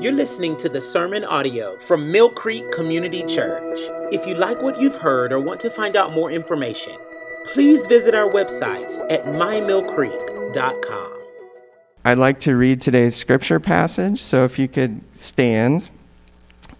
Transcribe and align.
You're 0.00 0.12
listening 0.12 0.56
to 0.56 0.68
the 0.68 0.80
sermon 0.80 1.24
audio 1.24 1.78
from 1.78 2.10
Mill 2.10 2.28
Creek 2.28 2.70
Community 2.72 3.22
Church. 3.22 3.78
If 4.12 4.26
you 4.26 4.34
like 4.34 4.60
what 4.60 4.80
you've 4.80 4.96
heard 4.96 5.32
or 5.32 5.38
want 5.38 5.60
to 5.60 5.70
find 5.70 5.96
out 5.96 6.12
more 6.12 6.32
information, 6.32 6.94
please 7.52 7.86
visit 7.86 8.12
our 8.12 8.28
website 8.28 8.92
at 9.10 9.24
mymillcreek.com. 9.24 11.12
I'd 12.04 12.18
like 12.18 12.40
to 12.40 12.56
read 12.56 12.82
today's 12.82 13.14
scripture 13.14 13.60
passage, 13.60 14.20
so 14.20 14.44
if 14.44 14.58
you 14.58 14.66
could 14.66 15.00
stand 15.14 15.88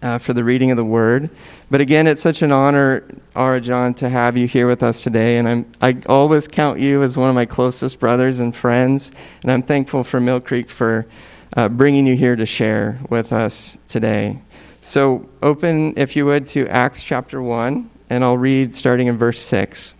uh, 0.01 0.17
for 0.17 0.33
the 0.33 0.43
reading 0.43 0.69
of 0.69 0.77
the 0.77 0.85
word. 0.85 1.29
But 1.71 1.79
again, 1.79 2.07
it's 2.07 2.21
such 2.21 2.41
an 2.41 2.51
honor, 2.51 3.03
Ara 3.35 3.61
John, 3.61 3.93
to 3.95 4.09
have 4.09 4.35
you 4.35 4.45
here 4.45 4.67
with 4.67 4.83
us 4.83 5.01
today, 5.01 5.37
and 5.37 5.47
I'm, 5.47 5.71
I 5.81 5.97
always 6.07 6.49
count 6.49 6.79
you 6.79 7.01
as 7.01 7.15
one 7.15 7.29
of 7.29 7.35
my 7.35 7.45
closest 7.45 7.99
brothers 7.99 8.39
and 8.39 8.53
friends, 8.53 9.11
and 9.41 9.51
I'm 9.51 9.63
thankful 9.63 10.03
for 10.03 10.19
Mill 10.19 10.41
Creek 10.41 10.69
for 10.69 11.07
uh, 11.55 11.69
bringing 11.69 12.05
you 12.05 12.15
here 12.15 12.35
to 12.35 12.45
share 12.45 12.99
with 13.09 13.31
us 13.31 13.77
today. 13.87 14.39
So, 14.81 15.27
open, 15.41 15.93
if 15.97 16.15
you 16.15 16.25
would, 16.25 16.45
to 16.47 16.67
Acts 16.67 17.01
chapter 17.01 17.41
1, 17.41 17.89
and 18.09 18.23
I'll 18.23 18.37
read 18.37 18.75
starting 18.75 19.07
in 19.07 19.17
verse 19.17 19.41
6. 19.41 19.95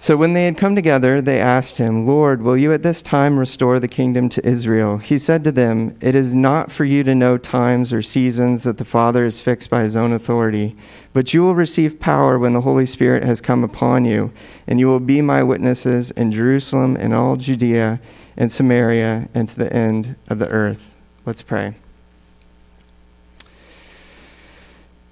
So 0.00 0.16
when 0.16 0.32
they 0.32 0.46
had 0.46 0.56
come 0.56 0.74
together, 0.74 1.20
they 1.20 1.38
asked 1.38 1.76
him, 1.76 2.06
Lord, 2.06 2.40
will 2.40 2.56
you 2.56 2.72
at 2.72 2.82
this 2.82 3.02
time 3.02 3.38
restore 3.38 3.78
the 3.78 3.86
kingdom 3.86 4.30
to 4.30 4.48
Israel? 4.48 4.96
He 4.96 5.18
said 5.18 5.44
to 5.44 5.52
them, 5.52 5.94
It 6.00 6.14
is 6.14 6.34
not 6.34 6.72
for 6.72 6.86
you 6.86 7.04
to 7.04 7.14
know 7.14 7.36
times 7.36 7.92
or 7.92 8.00
seasons 8.00 8.62
that 8.64 8.78
the 8.78 8.86
Father 8.86 9.24
has 9.24 9.42
fixed 9.42 9.68
by 9.68 9.82
his 9.82 9.98
own 9.98 10.14
authority, 10.14 10.74
but 11.12 11.34
you 11.34 11.42
will 11.42 11.54
receive 11.54 12.00
power 12.00 12.38
when 12.38 12.54
the 12.54 12.62
Holy 12.62 12.86
Spirit 12.86 13.24
has 13.24 13.42
come 13.42 13.62
upon 13.62 14.06
you, 14.06 14.32
and 14.66 14.80
you 14.80 14.86
will 14.86 15.00
be 15.00 15.20
my 15.20 15.42
witnesses 15.42 16.10
in 16.12 16.32
Jerusalem 16.32 16.96
and 16.96 17.12
all 17.12 17.36
Judea 17.36 18.00
and 18.38 18.50
Samaria 18.50 19.28
and 19.34 19.50
to 19.50 19.58
the 19.58 19.70
end 19.70 20.16
of 20.28 20.38
the 20.38 20.48
earth. 20.48 20.96
Let's 21.26 21.42
pray. 21.42 21.74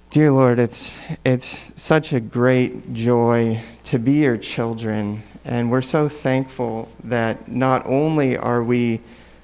Dear 0.09 0.31
Lord, 0.31 0.57
it's, 0.57 0.99
it's 1.23 1.79
such 1.79 2.11
a 2.11 2.19
great 2.19 2.91
joy 2.95 3.61
to 3.89 3.97
be 3.97 4.13
your 4.13 4.37
children. 4.37 5.23
And 5.43 5.71
we're 5.71 5.81
so 5.81 6.07
thankful 6.07 6.89
that 7.05 7.47
not 7.47 7.87
only 7.87 8.37
are 8.37 8.63
we 8.63 9.01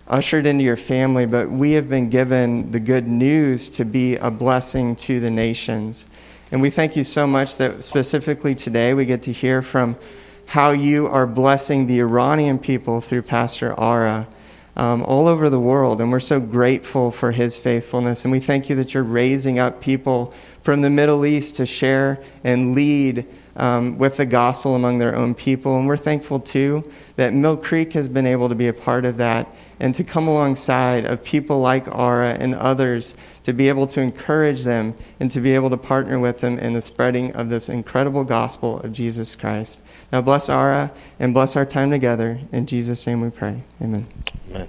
ushered 0.07 0.45
into 0.45 0.63
your 0.63 0.77
family, 0.77 1.25
but 1.25 1.49
we 1.49 1.71
have 1.71 1.89
been 1.89 2.11
given 2.11 2.71
the 2.71 2.79
good 2.79 3.07
news 3.07 3.71
to 3.71 3.83
be 3.83 4.17
a 4.17 4.29
blessing 4.29 4.95
to 4.97 5.19
the 5.19 5.31
nations. 5.31 6.05
And 6.51 6.61
we 6.61 6.69
thank 6.69 6.95
you 6.95 7.03
so 7.03 7.25
much 7.25 7.57
that 7.57 7.83
specifically 7.83 8.53
today 8.53 8.93
we 8.93 9.05
get 9.05 9.23
to 9.23 9.31
hear 9.31 9.63
from 9.63 9.95
how 10.45 10.69
you 10.69 11.07
are 11.07 11.25
blessing 11.25 11.87
the 11.87 11.99
Iranian 11.99 12.59
people 12.59 13.01
through 13.01 13.23
Pastor 13.23 13.73
Ara 13.79 14.27
um, 14.75 15.01
all 15.05 15.27
over 15.27 15.49
the 15.49 15.59
world. 15.59 15.99
And 15.99 16.11
we're 16.11 16.19
so 16.19 16.39
grateful 16.39 17.09
for 17.09 17.31
his 17.31 17.57
faithfulness. 17.57 18.23
And 18.23 18.31
we 18.31 18.39
thank 18.39 18.69
you 18.69 18.75
that 18.75 18.93
you're 18.93 19.01
raising 19.01 19.57
up 19.57 19.81
people 19.81 20.35
from 20.61 20.81
the 20.81 20.91
Middle 20.91 21.25
East 21.25 21.55
to 21.55 21.65
share 21.65 22.21
and 22.43 22.75
lead 22.75 23.25
um, 23.55 23.97
with 23.97 24.17
the 24.17 24.25
gospel 24.25 24.75
among 24.75 24.97
their 24.97 25.15
own 25.15 25.33
people. 25.33 25.77
And 25.77 25.87
we're 25.87 25.97
thankful 25.97 26.39
too 26.39 26.89
that 27.15 27.33
Mill 27.33 27.57
Creek 27.57 27.93
has 27.93 28.09
been 28.09 28.27
able 28.27 28.49
to 28.49 28.55
be 28.55 28.67
a 28.67 28.73
part 28.73 29.05
of 29.05 29.17
that 29.17 29.53
and 29.79 29.95
to 29.95 30.03
come 30.03 30.27
alongside 30.27 31.05
of 31.05 31.23
people 31.23 31.59
like 31.59 31.87
Ara 31.87 32.33
and 32.33 32.53
others 32.53 33.15
to 33.43 33.53
be 33.53 33.69
able 33.69 33.87
to 33.87 34.01
encourage 34.01 34.63
them 34.63 34.95
and 35.19 35.31
to 35.31 35.39
be 35.39 35.53
able 35.53 35.69
to 35.69 35.77
partner 35.77 36.19
with 36.19 36.41
them 36.41 36.57
in 36.59 36.73
the 36.73 36.81
spreading 36.81 37.31
of 37.33 37.49
this 37.49 37.69
incredible 37.69 38.23
gospel 38.23 38.79
of 38.79 38.91
Jesus 38.91 39.35
Christ. 39.35 39.81
Now 40.11 40.21
bless 40.21 40.49
Ara 40.49 40.91
and 41.19 41.33
bless 41.33 41.55
our 41.55 41.65
time 41.65 41.91
together. 41.91 42.39
In 42.51 42.65
Jesus' 42.65 43.05
name 43.07 43.21
we 43.21 43.29
pray. 43.29 43.63
Amen. 43.81 44.07
Amen. 44.49 44.67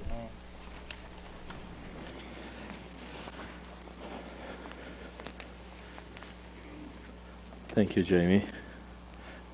Thank 7.69 7.95
you, 7.95 8.03
Jamie. 8.03 8.43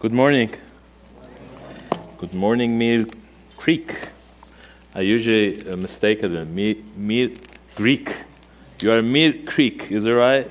Good 0.03 0.13
morning. 0.13 0.51
Good 2.19 2.35
morning, 2.35 2.77
Mill 2.77 3.05
Creek. 3.57 3.95
I 4.97 5.03
usually 5.03 5.65
uh, 5.71 5.77
mistake 5.77 6.23
Mill, 6.23 6.75
Mill 6.97 7.31
Greek. 7.77 8.13
You 8.81 8.91
are 8.95 9.01
Mill 9.01 9.33
Creek, 9.47 9.93
is 9.93 10.05
it 10.05 10.11
right? 10.11 10.51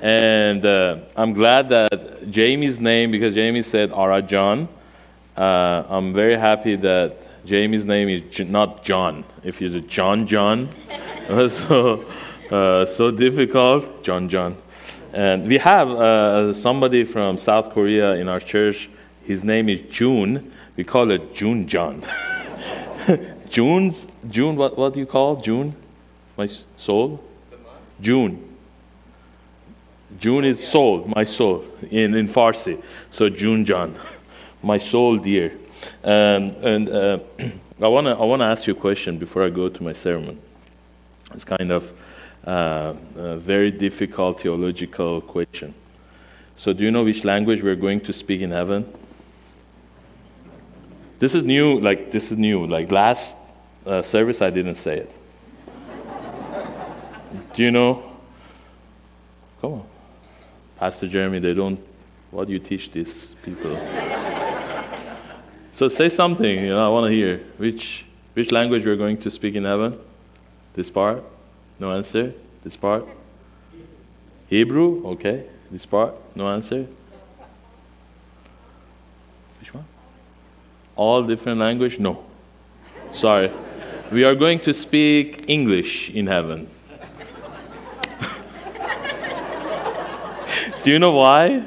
And 0.00 0.64
uh, 0.64 0.98
I'm 1.16 1.32
glad 1.32 1.70
that 1.70 2.30
Jamie's 2.30 2.78
name, 2.78 3.10
because 3.10 3.34
Jamie 3.34 3.64
said 3.64 3.90
Ara 3.90 4.22
John, 4.22 4.68
uh, 5.36 5.82
I'm 5.88 6.14
very 6.14 6.36
happy 6.36 6.76
that 6.76 7.16
Jamie's 7.44 7.84
name 7.84 8.08
is 8.10 8.22
J- 8.30 8.44
not 8.44 8.84
John. 8.84 9.24
If 9.42 9.60
you're 9.60 9.80
John 9.80 10.24
John, 10.24 10.68
so, 11.48 12.04
uh, 12.48 12.86
so 12.86 13.10
difficult, 13.10 14.04
John 14.04 14.28
John. 14.28 14.56
And 15.12 15.46
we 15.46 15.58
have 15.58 15.90
uh, 15.90 16.54
somebody 16.54 17.04
from 17.04 17.36
South 17.36 17.70
Korea 17.70 18.14
in 18.14 18.28
our 18.28 18.40
church. 18.40 18.88
His 19.24 19.44
name 19.44 19.68
is 19.68 19.82
June. 19.90 20.52
We 20.74 20.84
call 20.84 21.10
it 21.10 21.34
June 21.34 21.68
John. 21.68 22.02
June's 23.50 24.06
June. 24.30 24.56
What 24.56 24.78
what 24.78 24.94
do 24.94 25.00
you 25.00 25.06
call 25.06 25.36
June? 25.36 25.76
My 26.38 26.48
soul. 26.78 27.22
June. 28.00 28.48
June 30.18 30.44
is 30.44 30.66
soul, 30.66 31.10
my 31.14 31.24
soul, 31.24 31.64
in, 31.90 32.14
in 32.14 32.28
Farsi. 32.28 32.82
So 33.10 33.28
June 33.28 33.64
John, 33.64 33.94
my 34.62 34.78
soul 34.78 35.16
dear. 35.16 35.52
Um, 36.04 36.52
and 36.62 36.88
uh, 36.88 37.18
I 37.82 37.88
want 37.88 38.06
to 38.06 38.12
I 38.12 38.24
wanna 38.24 38.44
ask 38.44 38.66
you 38.66 38.72
a 38.72 38.76
question 38.76 39.18
before 39.18 39.44
I 39.44 39.50
go 39.50 39.68
to 39.68 39.82
my 39.82 39.92
sermon. 39.92 40.40
It's 41.34 41.44
kind 41.44 41.70
of 41.70 41.92
uh, 42.46 42.94
a 43.16 43.36
very 43.36 43.70
difficult 43.70 44.40
theological 44.40 45.20
question. 45.20 45.74
So, 46.56 46.72
do 46.72 46.84
you 46.84 46.90
know 46.90 47.04
which 47.04 47.24
language 47.24 47.62
we're 47.62 47.76
going 47.76 48.00
to 48.00 48.12
speak 48.12 48.40
in 48.40 48.50
heaven? 48.50 48.86
This 51.18 51.34
is 51.34 51.44
new, 51.44 51.78
like, 51.80 52.10
this 52.10 52.32
is 52.32 52.38
new. 52.38 52.66
Like, 52.66 52.90
last 52.90 53.36
uh, 53.86 54.02
service, 54.02 54.42
I 54.42 54.50
didn't 54.50 54.74
say 54.74 54.98
it. 54.98 55.12
do 57.54 57.62
you 57.62 57.70
know? 57.70 58.02
Come 59.60 59.72
on. 59.74 59.86
Pastor 60.78 61.06
Jeremy, 61.06 61.38
they 61.38 61.54
don't, 61.54 61.78
what 62.32 62.48
do 62.48 62.52
you 62.52 62.58
teach 62.58 62.90
these 62.90 63.36
people? 63.44 63.76
so 65.72 65.88
say 65.88 66.08
something, 66.08 66.58
you 66.58 66.70
know, 66.70 66.84
I 66.84 66.88
want 66.88 67.08
to 67.08 67.12
hear. 67.12 67.38
Which, 67.56 68.04
which 68.34 68.50
language 68.50 68.84
we're 68.84 68.96
going 68.96 69.18
to 69.18 69.30
speak 69.30 69.54
in 69.54 69.64
heaven? 69.64 69.98
This 70.74 70.90
part? 70.90 71.22
No 71.82 71.90
answer? 71.90 72.32
This 72.62 72.76
part? 72.76 73.04
Hebrew? 74.48 75.04
Okay. 75.14 75.46
This 75.68 75.84
part? 75.84 76.14
No 76.36 76.48
answer? 76.48 76.86
Which 79.58 79.74
one? 79.74 79.84
All 80.94 81.24
different 81.24 81.58
language? 81.58 81.98
No. 81.98 82.24
Sorry. 83.10 83.50
We 84.12 84.22
are 84.22 84.36
going 84.36 84.60
to 84.60 84.72
speak 84.72 85.46
English 85.48 86.10
in 86.10 86.28
heaven. 86.28 86.68
Do 90.84 90.92
you 90.92 91.00
know 91.00 91.16
why? 91.16 91.66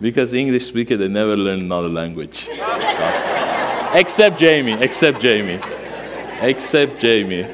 Because 0.00 0.34
English 0.34 0.68
speakers 0.68 1.00
they 1.00 1.08
never 1.08 1.36
learn 1.36 1.62
another 1.62 1.88
language. 1.88 2.48
except 3.92 4.38
Jamie, 4.38 4.74
except 4.74 5.20
Jamie. 5.20 5.58
Except 6.40 7.00
Jamie. 7.00 7.44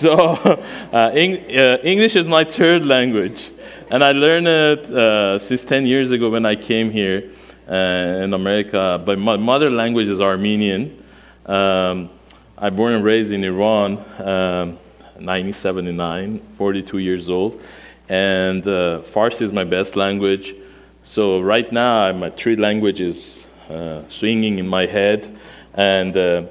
So, 0.00 0.12
uh, 0.92 1.10
Eng- 1.14 1.56
uh, 1.56 1.78
English 1.82 2.16
is 2.16 2.26
my 2.26 2.44
third 2.44 2.86
language. 2.86 3.50
And 3.90 4.02
I 4.02 4.12
learned 4.12 4.48
it 4.48 4.84
uh, 4.86 5.38
since 5.38 5.62
10 5.64 5.86
years 5.86 6.10
ago 6.10 6.30
when 6.30 6.46
I 6.46 6.56
came 6.56 6.90
here 6.90 7.30
in 7.68 8.32
America. 8.32 9.02
But 9.04 9.18
my 9.18 9.36
mother 9.36 9.68
language 9.70 10.08
is 10.08 10.20
Armenian. 10.20 11.04
Um, 11.46 12.10
I'm 12.56 12.76
born 12.76 12.94
and 12.94 13.04
raised 13.04 13.32
in 13.32 13.44
Iran, 13.44 13.98
um, 14.18 14.78
1979, 15.20 16.40
42 16.56 16.98
years 16.98 17.28
old 17.28 17.60
and 18.10 18.66
uh, 18.66 19.02
Farsi 19.02 19.42
is 19.42 19.52
my 19.52 19.62
best 19.62 19.94
language. 19.94 20.56
So 21.04 21.40
right 21.40 21.70
now, 21.70 22.02
I'm 22.02 22.28
three 22.32 22.56
languages 22.56 23.46
uh, 23.70 24.02
swinging 24.08 24.58
in 24.58 24.66
my 24.66 24.84
head, 24.84 25.32
and 25.74 26.16
uh, 26.16 26.46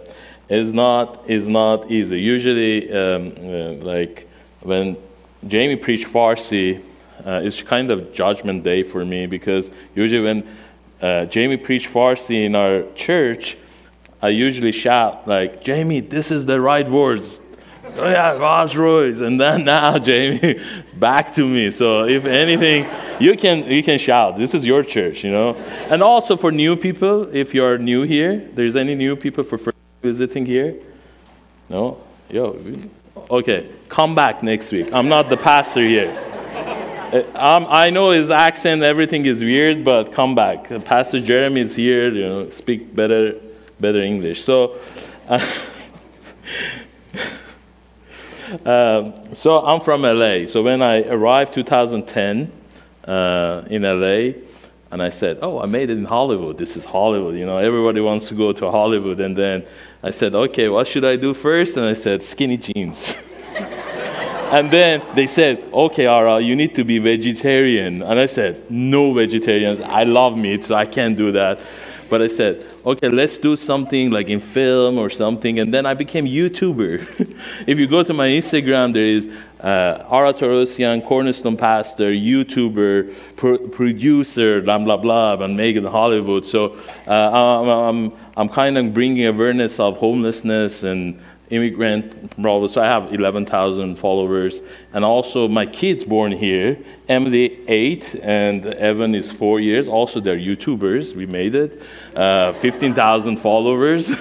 it's 0.50 0.72
not 0.74 1.24
it's 1.28 1.48
not 1.48 1.92
easy. 1.92 2.20
Usually, 2.20 2.92
um, 2.92 3.34
uh, 3.38 3.84
like 3.86 4.28
when 4.62 4.98
Jamie 5.48 5.76
preached 5.76 6.08
Farsi, 6.08 6.82
uh, 7.26 7.42
it's 7.44 7.62
kind 7.62 7.92
of 7.92 8.14
judgment 8.14 8.64
day 8.64 8.84
for 8.84 9.06
me 9.06 9.26
because 9.28 9.72
usually 9.96 10.22
when 10.22 10.48
uh, 11.02 11.26
Jamie 11.26 11.58
preached 11.58 11.88
Farsi 11.88 12.46
in 12.46 12.56
our 12.56 12.84
church, 12.96 13.58
I 14.22 14.30
usually 14.30 14.72
shout 14.72 15.28
like, 15.28 15.64
"Jamie, 15.64 16.02
this 16.02 16.32
is 16.32 16.46
the 16.46 16.60
right 16.60 16.88
words 16.90 17.40
oh 17.98 18.10
yeah, 18.10 18.32
Rolls 18.32 18.76
Royce. 18.76 19.22
And 19.22 19.40
then 19.40 19.66
now, 19.66 19.98
Jamie, 20.10 20.60
back 20.96 21.34
to 21.36 21.48
me. 21.48 21.72
So 21.72 22.06
if 22.06 22.26
anything, 22.26 22.88
you 23.20 23.36
can 23.38 23.66
you 23.66 23.84
can 23.84 23.98
shout. 24.00 24.38
This 24.38 24.54
is 24.54 24.66
your 24.66 24.84
church, 24.84 25.24
you 25.24 25.32
know. 25.32 25.56
And 25.90 26.02
also 26.02 26.36
for 26.38 26.52
new 26.52 26.76
people, 26.76 27.34
if 27.36 27.54
you're 27.54 27.78
new 27.78 28.04
here, 28.04 28.50
there's 28.54 28.76
any 28.76 28.96
new 28.96 29.16
people 29.16 29.44
for 29.44 29.58
visiting 30.02 30.46
here. 30.46 30.76
No? 31.70 32.02
Yo, 32.30 32.60
okay, 33.30 33.70
come 33.88 34.16
back 34.16 34.44
next 34.44 34.72
week. 34.72 34.92
I'm 34.94 35.10
not 35.10 35.30
the 35.30 35.38
pastor 35.38 35.88
here. 35.88 36.26
Uh, 37.10 37.24
um, 37.34 37.66
I 37.72 37.90
know 37.90 38.12
his 38.12 38.30
accent, 38.30 38.84
everything 38.84 39.26
is 39.26 39.42
weird, 39.42 39.84
but 39.84 40.14
come 40.14 40.36
back. 40.36 40.70
Pastor 40.86 41.20
Jeremy 41.20 41.62
is 41.62 41.76
here, 41.76 42.14
you 42.14 42.22
know, 42.22 42.52
speak 42.52 42.96
better, 42.96 43.34
better 43.80 44.00
English. 44.00 44.44
So, 44.44 44.76
uh, 45.28 45.40
so 49.34 49.66
I'm 49.66 49.82
from 49.82 50.04
LA. 50.04 50.46
So 50.46 50.62
when 50.62 50.84
I 50.84 51.02
arrived 51.08 51.56
2010 51.56 52.52
uh, 53.06 53.64
in 53.72 53.82
LA, 53.82 54.34
and 54.92 55.02
I 55.02 55.10
said, 55.10 55.40
"Oh, 55.42 55.60
I 55.60 55.66
made 55.66 55.90
it 55.90 55.98
in 55.98 56.06
Hollywood. 56.06 56.58
This 56.58 56.76
is 56.76 56.84
Hollywood. 56.84 57.36
You 57.36 57.46
know, 57.46 57.58
everybody 57.58 58.02
wants 58.02 58.28
to 58.30 58.36
go 58.36 58.52
to 58.54 58.72
Hollywood." 58.72 59.20
And 59.20 59.36
then 59.36 59.66
I 60.04 60.12
said, 60.12 60.34
"Okay, 60.34 60.70
what 60.70 60.88
should 60.88 61.06
I 61.06 61.16
do 61.16 61.34
first? 61.34 61.78
And 61.78 61.86
I 61.86 61.94
said, 61.94 62.24
"Skinny 62.24 62.58
jeans." 62.58 63.16
and 64.52 64.72
then 64.72 65.02
they 65.16 65.28
said, 65.28 65.64
"Okay, 65.72 66.08
Ara, 66.08 66.40
you 66.40 66.56
need 66.56 66.76
to 66.76 66.84
be 66.84 67.00
vegetarian." 67.00 68.02
And 68.02 68.20
I 68.20 68.26
said, 68.26 68.70
"No 68.70 69.14
vegetarians. 69.14 69.82
I 69.82 70.04
love 70.04 70.38
meat, 70.38 70.66
so 70.66 70.76
I 70.76 70.86
can't 70.86 71.16
do 71.16 71.32
that." 71.34 71.60
But 72.10 72.24
I 72.24 72.28
said, 72.28 72.66
okay, 72.86 73.10
let's 73.10 73.38
do 73.38 73.56
something 73.56 74.10
like 74.10 74.30
in 74.30 74.40
film 74.40 74.98
or 74.98 75.10
something. 75.10 75.60
And 75.60 75.74
then 75.74 75.86
I 75.86 75.94
became 75.94 76.26
YouTuber. 76.26 77.36
if 77.68 77.78
you 77.78 77.88
go 77.88 78.04
to 78.04 78.14
my 78.14 78.28
Instagram, 78.28 78.94
there 78.94 79.04
is 79.04 79.30
uh, 79.60 80.06
Ara 80.10 80.34
Torosian, 80.34 81.06
Cornerstone 81.06 81.58
pastor, 81.58 82.12
YouTuber, 82.12 83.14
pro- 83.36 83.68
producer, 83.68 84.62
blah, 84.62 84.78
blah, 84.78 84.98
blah, 84.98 85.34
and 85.34 85.58
Megan 85.58 85.84
Hollywood. 85.84 86.46
So 86.46 86.78
uh, 87.08 87.12
I'm, 87.12 87.68
I'm, 87.68 88.14
I'm 88.38 88.50
kind 88.50 88.78
of 88.78 88.94
bringing 88.94 89.26
awareness 89.26 89.80
of 89.80 89.98
homelessness 89.98 90.84
and 90.84 91.20
immigrant 91.50 92.30
problems. 92.42 92.74
So 92.74 92.82
I 92.82 92.86
have 92.86 93.14
11,000 93.14 93.96
followers. 93.96 94.62
And 94.94 95.04
also 95.04 95.48
my 95.48 95.66
kids 95.66 96.04
born 96.04 96.32
here, 96.32 96.78
Emily, 97.08 97.60
eight, 97.68 98.16
and 98.22 98.66
Evan 98.66 99.16
is 99.16 99.30
four 99.32 99.60
years. 99.60 99.88
Also, 99.88 100.20
they're 100.20 100.38
YouTubers. 100.38 101.16
We 101.16 101.26
made 101.26 101.56
it. 101.56 101.82
Uh, 102.16 102.54
15,000 102.54 103.38
followers. 103.38 104.12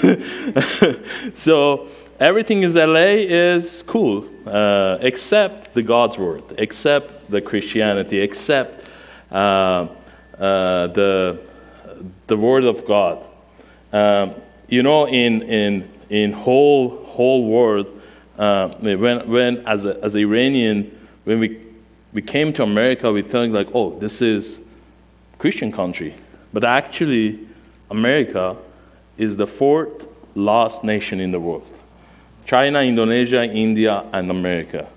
so 1.35 1.89
everything 2.21 2.63
in 2.63 2.73
LA 2.75 3.19
is 3.27 3.83
cool, 3.87 4.29
uh, 4.47 4.99
except 5.01 5.75
the 5.75 5.83
God's 5.83 6.19
word, 6.19 6.43
except 6.59 7.31
the 7.31 7.41
Christianity, 7.41 8.21
except 8.21 8.89
uh, 9.31 9.89
uh 10.39 10.87
the, 10.89 11.41
the 12.27 12.37
word 12.37 12.65
of 12.65 12.87
God. 12.87 13.25
Um, 13.93 14.35
you 14.69 14.83
know, 14.83 15.07
in, 15.07 15.43
in, 15.43 15.89
in 16.11 16.33
whole 16.33 17.05
whole 17.19 17.47
world. 17.47 18.01
Uh, 18.39 18.69
when, 18.79 19.29
when 19.29 19.67
as, 19.67 19.85
a, 19.85 19.99
as 20.05 20.15
Iranian, 20.15 20.97
when 21.25 21.41
we, 21.41 21.61
we 22.13 22.23
came 22.23 22.53
to 22.53 22.63
America, 22.63 23.11
we 23.11 23.23
felt 23.23 23.51
like, 23.51 23.69
oh, 23.75 23.99
this 23.99 24.23
is 24.23 24.61
Christian 25.39 25.73
country. 25.73 26.15
But 26.53 26.63
actually, 26.63 27.41
America 27.91 28.57
is 29.17 29.37
the 29.37 29.47
fourth 29.47 30.07
last 30.37 30.85
nation 30.85 31.19
in 31.19 31.33
the 31.33 31.41
world. 31.41 31.78
China, 32.49 32.81
Indonesia, 32.81 33.45
India, 33.45 34.07
and 34.11 34.31
America. 34.31 34.89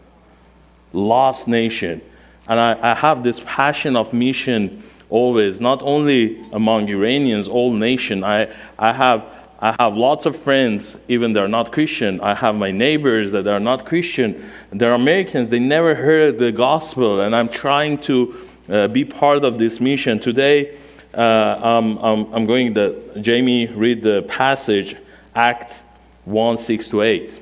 Lost 0.94 1.50
nation. 1.50 2.02
And 2.48 2.58
I, 2.58 2.92
I 2.92 2.96
have 2.96 3.24
this 3.24 3.42
passion 3.46 3.98
of 3.98 4.14
mission 4.14 4.82
always, 5.10 5.60
not 5.60 5.82
only 5.84 6.42
among 6.54 6.88
Iranians, 6.88 7.50
all 7.50 7.74
nation. 7.74 8.24
I, 8.24 8.48
I 8.80 8.94
have 8.94 9.26
I 9.60 9.76
have 9.80 9.96
lots 9.96 10.26
of 10.26 10.36
friends, 10.38 10.96
even 11.08 11.34
they're 11.34 11.48
not 11.48 11.72
Christian. 11.72 12.20
I 12.22 12.34
have 12.34 12.56
my 12.56 12.72
neighbors 12.72 13.32
that 13.34 13.46
are 13.48 13.60
not 13.60 13.86
Christian. 13.86 14.50
They're 14.72 14.94
Americans. 14.94 15.50
They 15.50 15.60
never 15.60 15.94
heard 15.94 16.40
the 16.40 16.52
gospel, 16.52 17.20
and 17.20 17.36
I'm 17.36 17.48
trying 17.48 18.00
to 18.10 18.48
uh, 18.70 18.88
be 18.88 19.06
part 19.06 19.44
of 19.44 19.60
this 19.60 19.80
mission. 19.80 20.20
Today, 20.20 20.80
uh, 21.14 21.60
I'm, 21.62 21.98
I'm, 22.00 22.34
I'm, 22.34 22.46
going 22.48 22.74
to, 22.74 23.20
Jamie, 23.22 23.68
read 23.68 24.02
the 24.02 24.24
passage, 24.24 24.96
Act 25.36 25.84
1 26.26 26.58
6 26.58 26.90
to 26.90 27.02
8. 27.02 27.40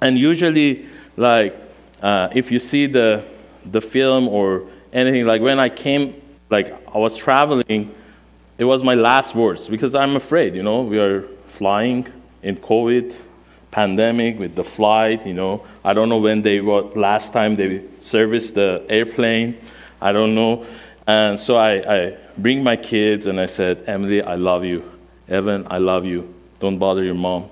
And 0.00 0.18
usually, 0.18 0.86
like, 1.16 1.56
uh, 2.02 2.28
if 2.34 2.50
you 2.50 2.58
see 2.58 2.86
the, 2.86 3.24
the 3.64 3.80
film 3.80 4.28
or 4.28 4.64
anything, 4.92 5.26
like 5.26 5.40
when 5.40 5.58
I 5.58 5.68
came, 5.68 6.20
like, 6.50 6.72
I 6.94 6.98
was 6.98 7.16
traveling 7.16 7.94
it 8.56 8.64
was 8.64 8.82
my 8.82 8.94
last 8.94 9.34
words 9.34 9.68
because 9.68 9.94
I'm 9.94 10.16
afraid, 10.16 10.54
you 10.54 10.62
know, 10.62 10.82
we 10.82 10.98
are 10.98 11.22
flying 11.46 12.06
in 12.42 12.56
COVID 12.56 13.14
pandemic 13.70 14.38
with 14.38 14.54
the 14.54 14.62
flight, 14.62 15.26
you 15.26 15.34
know. 15.34 15.66
I 15.84 15.92
don't 15.92 16.08
know 16.08 16.18
when 16.18 16.42
they 16.42 16.60
what 16.60 16.96
last 16.96 17.32
time 17.32 17.56
they 17.56 17.82
serviced 17.98 18.54
the 18.54 18.84
airplane. 18.88 19.58
I 20.00 20.12
don't 20.12 20.34
know. 20.34 20.66
And 21.06 21.38
so 21.38 21.56
I, 21.56 21.94
I 21.94 22.16
bring 22.38 22.62
my 22.62 22.76
kids 22.76 23.26
and 23.26 23.40
I 23.40 23.46
said, 23.46 23.84
Emily, 23.88 24.22
I 24.22 24.36
love 24.36 24.64
you. 24.64 24.88
Evan, 25.28 25.66
I 25.68 25.78
love 25.78 26.04
you. 26.04 26.32
Don't 26.60 26.78
bother 26.78 27.02
your 27.02 27.14
mom. 27.14 27.50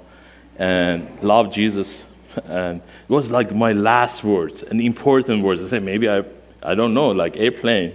And 0.58 1.08
love 1.22 1.52
Jesus. 1.52 2.06
And 2.44 2.80
it 2.80 3.12
was 3.12 3.30
like 3.30 3.54
my 3.54 3.72
last 3.72 4.24
words 4.24 4.62
and 4.62 4.80
important 4.80 5.42
words. 5.42 5.62
I 5.62 5.68
said, 5.68 5.82
maybe 5.82 6.08
I, 6.08 6.24
I 6.62 6.74
don't 6.74 6.94
know, 6.94 7.10
like 7.10 7.36
airplane 7.36 7.94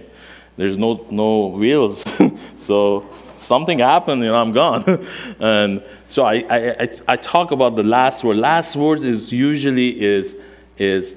there's 0.58 0.76
no, 0.76 1.06
no 1.10 1.46
wheels. 1.46 2.04
so 2.58 3.06
something 3.38 3.78
happened 3.78 4.24
and 4.24 4.34
I'm 4.34 4.52
gone. 4.52 5.06
and 5.40 5.82
so 6.08 6.24
I, 6.24 6.44
I, 6.50 6.88
I, 7.06 7.16
talk 7.16 7.52
about 7.52 7.76
the 7.76 7.84
last 7.84 8.24
word. 8.24 8.38
Last 8.38 8.74
words 8.74 9.04
is 9.04 9.32
usually 9.32 10.02
is, 10.02 10.36
is 10.76 11.14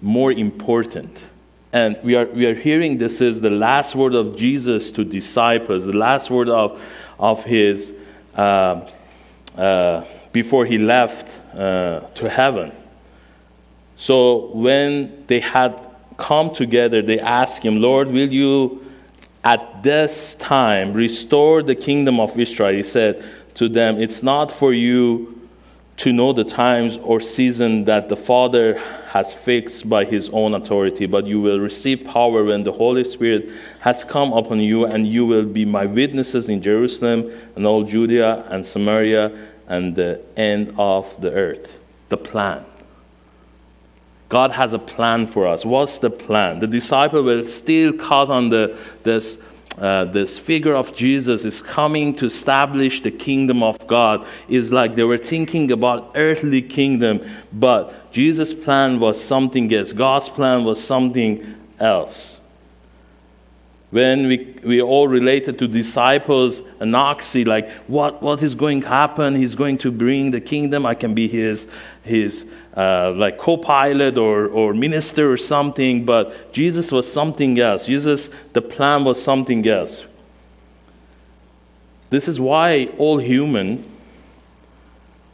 more 0.00 0.30
important. 0.30 1.20
And 1.72 1.98
we 2.04 2.14
are, 2.14 2.26
we 2.26 2.46
are 2.46 2.54
hearing 2.54 2.96
this 2.96 3.20
is 3.20 3.40
the 3.40 3.50
last 3.50 3.96
word 3.96 4.14
of 4.14 4.36
Jesus 4.36 4.92
to 4.92 5.04
disciples, 5.04 5.84
the 5.84 5.92
last 5.92 6.30
word 6.30 6.48
of, 6.48 6.80
of 7.18 7.42
his, 7.42 7.92
uh, 8.36 8.88
uh, 9.58 10.04
before 10.36 10.66
he 10.66 10.76
left 10.76 11.26
uh, 11.56 12.00
to 12.14 12.28
heaven. 12.28 12.70
So 13.96 14.50
when 14.52 15.24
they 15.28 15.40
had 15.40 15.80
come 16.18 16.52
together, 16.52 17.00
they 17.00 17.18
asked 17.18 17.62
him, 17.62 17.80
Lord, 17.80 18.08
will 18.08 18.30
you 18.30 18.84
at 19.44 19.82
this 19.82 20.34
time 20.34 20.92
restore 20.92 21.62
the 21.62 21.74
kingdom 21.74 22.20
of 22.20 22.38
Israel? 22.38 22.74
He 22.74 22.82
said 22.82 23.24
to 23.54 23.66
them, 23.70 23.98
It's 23.98 24.22
not 24.22 24.52
for 24.52 24.74
you 24.74 25.40
to 26.02 26.12
know 26.12 26.34
the 26.34 26.44
times 26.44 26.98
or 26.98 27.18
season 27.18 27.84
that 27.84 28.10
the 28.10 28.16
Father 28.16 28.78
has 29.08 29.32
fixed 29.32 29.88
by 29.88 30.04
his 30.04 30.28
own 30.34 30.52
authority, 30.52 31.06
but 31.06 31.24
you 31.26 31.40
will 31.40 31.60
receive 31.60 32.04
power 32.04 32.44
when 32.44 32.62
the 32.62 32.72
Holy 32.72 33.04
Spirit 33.04 33.48
has 33.80 34.04
come 34.04 34.34
upon 34.34 34.60
you, 34.60 34.84
and 34.84 35.06
you 35.06 35.24
will 35.24 35.46
be 35.46 35.64
my 35.64 35.86
witnesses 35.86 36.50
in 36.50 36.60
Jerusalem 36.60 37.32
and 37.56 37.66
all 37.66 37.82
Judea 37.84 38.44
and 38.50 38.66
Samaria 38.66 39.32
and 39.68 39.94
the 39.94 40.20
end 40.36 40.74
of 40.78 41.20
the 41.20 41.32
earth. 41.32 41.78
The 42.08 42.16
plan. 42.16 42.64
God 44.28 44.50
has 44.52 44.72
a 44.72 44.78
plan 44.78 45.26
for 45.26 45.46
us. 45.46 45.64
What's 45.64 45.98
the 45.98 46.10
plan? 46.10 46.58
The 46.58 46.66
disciple 46.66 47.22
will 47.22 47.44
still 47.44 47.92
caught 47.92 48.28
on 48.28 48.48
the, 48.48 48.76
this, 49.04 49.38
uh, 49.78 50.04
this 50.06 50.36
figure 50.36 50.74
of 50.74 50.94
Jesus 50.94 51.44
is 51.44 51.62
coming 51.62 52.14
to 52.16 52.26
establish 52.26 53.02
the 53.02 53.10
kingdom 53.10 53.62
of 53.62 53.86
God. 53.86 54.26
Is 54.48 54.72
like 54.72 54.96
they 54.96 55.04
were 55.04 55.18
thinking 55.18 55.70
about 55.70 56.12
earthly 56.16 56.60
kingdom, 56.62 57.20
but 57.52 58.12
Jesus' 58.12 58.52
plan 58.52 58.98
was 58.98 59.22
something 59.22 59.72
else. 59.72 59.92
God's 59.92 60.28
plan 60.28 60.64
was 60.64 60.82
something 60.82 61.54
else. 61.78 62.38
When 63.96 64.26
we, 64.26 64.58
we 64.62 64.82
all 64.82 65.08
related 65.08 65.58
to 65.60 65.66
disciples, 65.66 66.60
anoxy, 66.82 67.46
like 67.46 67.70
what, 67.86 68.22
what 68.22 68.42
is 68.42 68.54
going 68.54 68.82
to 68.82 68.88
happen? 68.88 69.34
He's 69.34 69.54
going 69.54 69.78
to 69.78 69.90
bring 69.90 70.32
the 70.32 70.40
kingdom. 70.42 70.84
I 70.84 70.94
can 70.94 71.14
be 71.14 71.28
his, 71.28 71.66
his 72.02 72.44
uh, 72.76 73.12
like 73.12 73.38
co-pilot 73.38 74.18
or, 74.18 74.48
or 74.48 74.74
minister 74.74 75.32
or 75.32 75.38
something, 75.38 76.04
but 76.04 76.52
Jesus 76.52 76.92
was 76.92 77.10
something 77.10 77.58
else. 77.58 77.86
Jesus, 77.86 78.28
the 78.52 78.60
plan 78.60 79.02
was 79.02 79.16
something 79.22 79.66
else. 79.66 80.04
This 82.10 82.28
is 82.28 82.38
why 82.38 82.90
all 82.98 83.16
human 83.16 83.82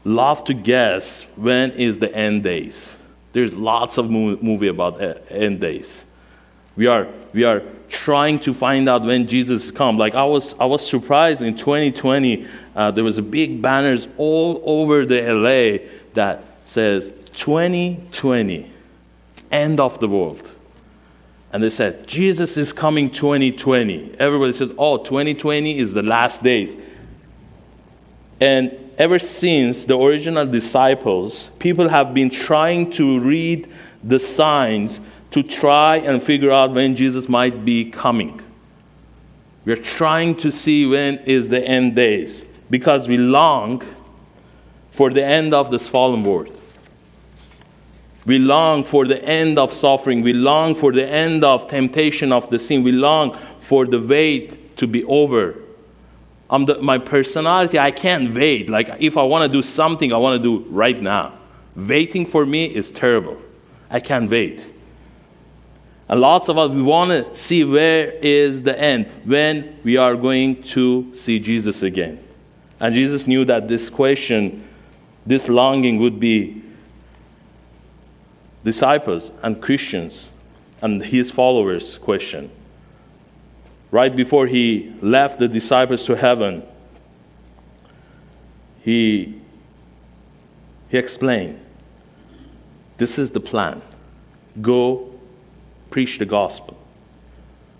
love 0.04 0.44
to 0.44 0.54
guess 0.54 1.22
when 1.34 1.72
is 1.72 1.98
the 1.98 2.14
end 2.14 2.44
days. 2.44 2.96
There's 3.32 3.56
lots 3.56 3.98
of 3.98 4.08
movie 4.08 4.68
about 4.68 5.02
end 5.32 5.60
days. 5.60 6.04
We 6.76 6.86
are, 6.86 7.08
we 7.32 7.42
are 7.42 7.60
trying 7.92 8.40
to 8.40 8.54
find 8.54 8.88
out 8.88 9.04
when 9.04 9.28
Jesus 9.28 9.70
come. 9.70 9.98
Like 9.98 10.14
I 10.14 10.24
was, 10.24 10.54
I 10.58 10.64
was 10.64 10.84
surprised 10.88 11.42
in 11.42 11.56
2020, 11.56 12.46
uh, 12.74 12.90
there 12.90 13.04
was 13.04 13.18
a 13.18 13.22
big 13.22 13.60
banners 13.60 14.08
all 14.16 14.62
over 14.64 15.04
the 15.04 15.20
LA 15.20 15.86
that 16.14 16.42
says 16.64 17.12
2020, 17.34 18.72
end 19.52 19.78
of 19.78 20.00
the 20.00 20.08
world. 20.08 20.56
And 21.52 21.62
they 21.62 21.70
said, 21.70 22.06
Jesus 22.06 22.56
is 22.56 22.72
coming 22.72 23.10
2020. 23.10 24.16
Everybody 24.18 24.54
says, 24.54 24.72
oh, 24.78 24.96
2020 24.96 25.78
is 25.78 25.92
the 25.92 26.02
last 26.02 26.42
days. 26.42 26.78
And 28.40 28.72
ever 28.96 29.18
since 29.18 29.84
the 29.84 29.98
original 29.98 30.46
disciples, 30.46 31.50
people 31.58 31.90
have 31.90 32.14
been 32.14 32.30
trying 32.30 32.90
to 32.92 33.20
read 33.20 33.70
the 34.02 34.18
signs 34.18 34.98
to 35.32 35.42
try 35.42 35.96
and 35.96 36.22
figure 36.22 36.50
out 36.50 36.72
when 36.72 36.94
Jesus 36.94 37.28
might 37.28 37.64
be 37.64 37.90
coming. 37.90 38.40
We're 39.64 39.76
trying 39.76 40.36
to 40.36 40.50
see 40.50 40.86
when 40.86 41.18
is 41.20 41.48
the 41.48 41.66
end 41.66 41.94
days 41.96 42.44
because 42.70 43.08
we 43.08 43.16
long 43.16 43.82
for 44.90 45.10
the 45.10 45.24
end 45.24 45.54
of 45.54 45.70
this 45.70 45.88
fallen 45.88 46.24
world. 46.24 46.58
We 48.24 48.38
long 48.38 48.84
for 48.84 49.04
the 49.04 49.22
end 49.24 49.58
of 49.58 49.72
suffering. 49.72 50.22
We 50.22 50.32
long 50.32 50.74
for 50.74 50.92
the 50.92 51.06
end 51.06 51.44
of 51.44 51.66
temptation 51.66 52.32
of 52.32 52.50
the 52.50 52.58
sin. 52.58 52.82
We 52.82 52.92
long 52.92 53.38
for 53.58 53.84
the 53.84 54.00
wait 54.00 54.76
to 54.76 54.86
be 54.86 55.04
over. 55.04 55.56
The, 56.50 56.78
my 56.82 56.98
personality, 56.98 57.78
I 57.78 57.90
can't 57.90 58.34
wait. 58.34 58.68
Like, 58.68 58.96
if 59.00 59.16
I 59.16 59.22
want 59.22 59.50
to 59.50 59.52
do 59.52 59.62
something, 59.62 60.12
I 60.12 60.18
want 60.18 60.40
to 60.40 60.42
do 60.42 60.68
right 60.68 61.00
now. 61.00 61.38
Waiting 61.74 62.26
for 62.26 62.44
me 62.44 62.66
is 62.66 62.90
terrible. 62.90 63.40
I 63.90 64.00
can't 64.00 64.30
wait. 64.30 64.66
And 66.08 66.20
lots 66.20 66.48
of 66.48 66.58
us, 66.58 66.70
we 66.70 66.82
want 66.82 67.10
to 67.10 67.34
see 67.34 67.64
where 67.64 68.10
is 68.10 68.62
the 68.62 68.78
end, 68.78 69.06
when 69.24 69.78
we 69.84 69.96
are 69.96 70.14
going 70.14 70.62
to 70.64 71.14
see 71.14 71.38
Jesus 71.38 71.82
again. 71.82 72.18
And 72.80 72.94
Jesus 72.94 73.26
knew 73.26 73.44
that 73.44 73.68
this 73.68 73.88
question, 73.88 74.66
this 75.24 75.48
longing 75.48 75.98
would 75.98 76.18
be 76.18 76.62
disciples 78.64 79.30
and 79.42 79.60
Christians 79.62 80.28
and 80.82 81.02
his 81.02 81.30
followers' 81.30 81.96
question. 81.98 82.50
Right 83.90 84.14
before 84.14 84.46
he 84.46 84.92
left 85.00 85.38
the 85.38 85.48
disciples 85.48 86.04
to 86.06 86.16
heaven, 86.16 86.64
he, 88.80 89.40
he 90.88 90.98
explained 90.98 91.60
this 92.96 93.18
is 93.18 93.30
the 93.30 93.40
plan. 93.40 93.80
Go 94.60 95.11
preach 95.92 96.18
the 96.18 96.26
gospel. 96.26 96.76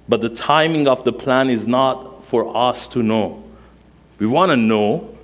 But 0.08 0.20
the 0.20 0.28
timing 0.28 0.86
of 0.86 1.02
the 1.02 1.12
plan 1.12 1.50
is 1.50 1.66
not 1.66 2.24
for 2.26 2.56
us 2.56 2.86
to 2.88 3.02
know. 3.02 3.42
We 4.18 4.26
want 4.26 4.50
to 4.50 4.56
know. 4.56 5.16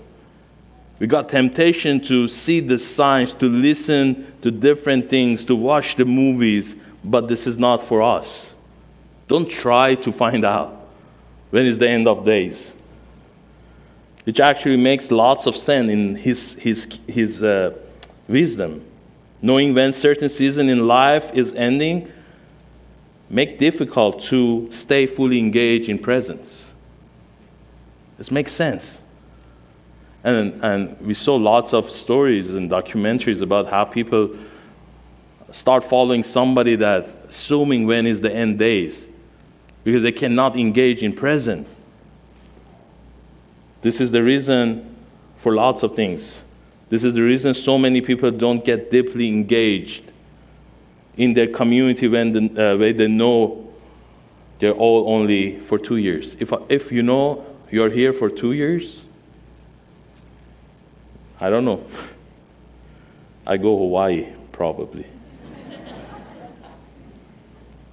We 0.99 1.07
got 1.07 1.29
temptation 1.29 2.01
to 2.07 2.27
see 2.27 2.59
the 2.59 2.79
signs, 2.79 3.33
to 3.35 3.49
listen 3.49 4.33
to 4.43 4.51
different 4.51 5.09
things, 5.09 5.45
to 5.45 5.55
watch 5.55 5.95
the 5.95 6.05
movies, 6.05 6.75
but 7.05 7.29
this 7.29 7.47
is 7.47 7.59
not 7.59 7.83
for 7.83 8.03
us. 8.03 8.55
Don't 9.29 9.49
try 9.49 9.95
to 9.97 10.11
find 10.11 10.45
out 10.57 10.89
when 11.51 11.67
is 11.67 11.79
the 11.79 11.89
end 11.89 12.09
of 12.09 12.25
days. 12.25 12.73
Which 14.25 14.41
actually 14.41 14.77
makes 14.77 15.11
lots 15.11 15.47
of 15.47 15.57
sense 15.57 15.91
in 15.91 16.17
his, 16.17 16.55
his, 16.55 16.99
his 17.07 17.43
uh, 17.43 17.75
wisdom. 18.27 18.85
Knowing 19.41 19.75
when 19.75 19.93
certain 19.93 20.29
season 20.29 20.69
in 20.69 20.87
life 20.87 21.31
is 21.33 21.55
ending 21.55 22.11
make 23.31 23.59
difficult 23.59 24.23
to 24.23 24.69
stay 24.71 25.07
fully 25.07 25.39
engaged 25.39 25.89
in 25.89 25.99
presence. 25.99 26.73
This 28.17 28.31
makes 28.31 28.53
sense. 28.53 29.03
And, 30.25 30.63
and 30.65 31.01
we 31.01 31.15
saw 31.15 31.37
lots 31.37 31.73
of 31.73 31.91
stories 31.91 32.55
and 32.55 32.71
documentaries 32.71 33.43
about 33.43 33.69
how 33.69 33.85
people 33.85 34.37
start 35.51 35.85
following 35.85 36.25
somebody 36.25 36.77
that 36.77 37.07
assuming 37.29 37.87
when 37.87 38.07
is 38.07 38.21
the 38.21 38.35
end 38.35 38.59
days 38.59 39.07
because 39.85 40.03
they 40.03 40.13
cannot 40.13 40.57
engage 40.57 41.03
in 41.03 41.13
present. 41.13 41.67
This 43.81 44.01
is 44.01 44.11
the 44.11 44.23
reason 44.23 44.97
for 45.37 45.55
lots 45.55 45.83
of 45.83 45.95
things. 45.95 46.43
This 46.89 47.05
is 47.05 47.15
the 47.15 47.23
reason 47.23 47.55
so 47.55 47.79
many 47.79 48.01
people 48.01 48.31
don't 48.31 48.65
get 48.65 48.91
deeply 48.91 49.29
engaged 49.29 50.05
in 51.19 51.35
their 51.35 51.49
community 51.49 52.09
when, 52.09 52.33
the, 52.33 52.73
uh, 52.73 52.77
they 52.77 53.09
know 53.09 53.69
they're 54.61 54.73
all 54.73 55.13
only 55.13 55.59
for 55.59 55.79
two 55.79 55.97
years. 55.97 56.37
If, 56.39 56.53
if 56.69 56.91
you 56.91 57.03
know 57.03 57.45
you're 57.71 57.91
here 57.91 58.13
for 58.13 58.31
two 58.31 58.53
years, 58.53 59.03
I 61.41 61.51
don't 61.51 61.65
know. 61.65 61.85
I 63.47 63.57
go 63.57 63.77
Hawaii 63.77 64.27
probably. 64.53 65.07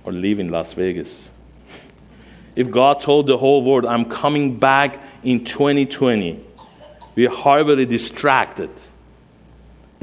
or 0.03 0.11
live 0.11 0.39
in 0.39 0.49
Las 0.49 0.73
Vegas. 0.73 1.31
If 2.55 2.71
God 2.71 3.01
told 3.01 3.27
the 3.27 3.37
whole 3.37 3.63
world, 3.63 3.85
I'm 3.85 4.05
coming 4.05 4.57
back 4.57 5.03
in 5.23 5.43
2020, 5.43 6.43
we 7.15 7.27
are 7.27 7.29
horribly 7.29 7.85
distracted. 7.85 8.69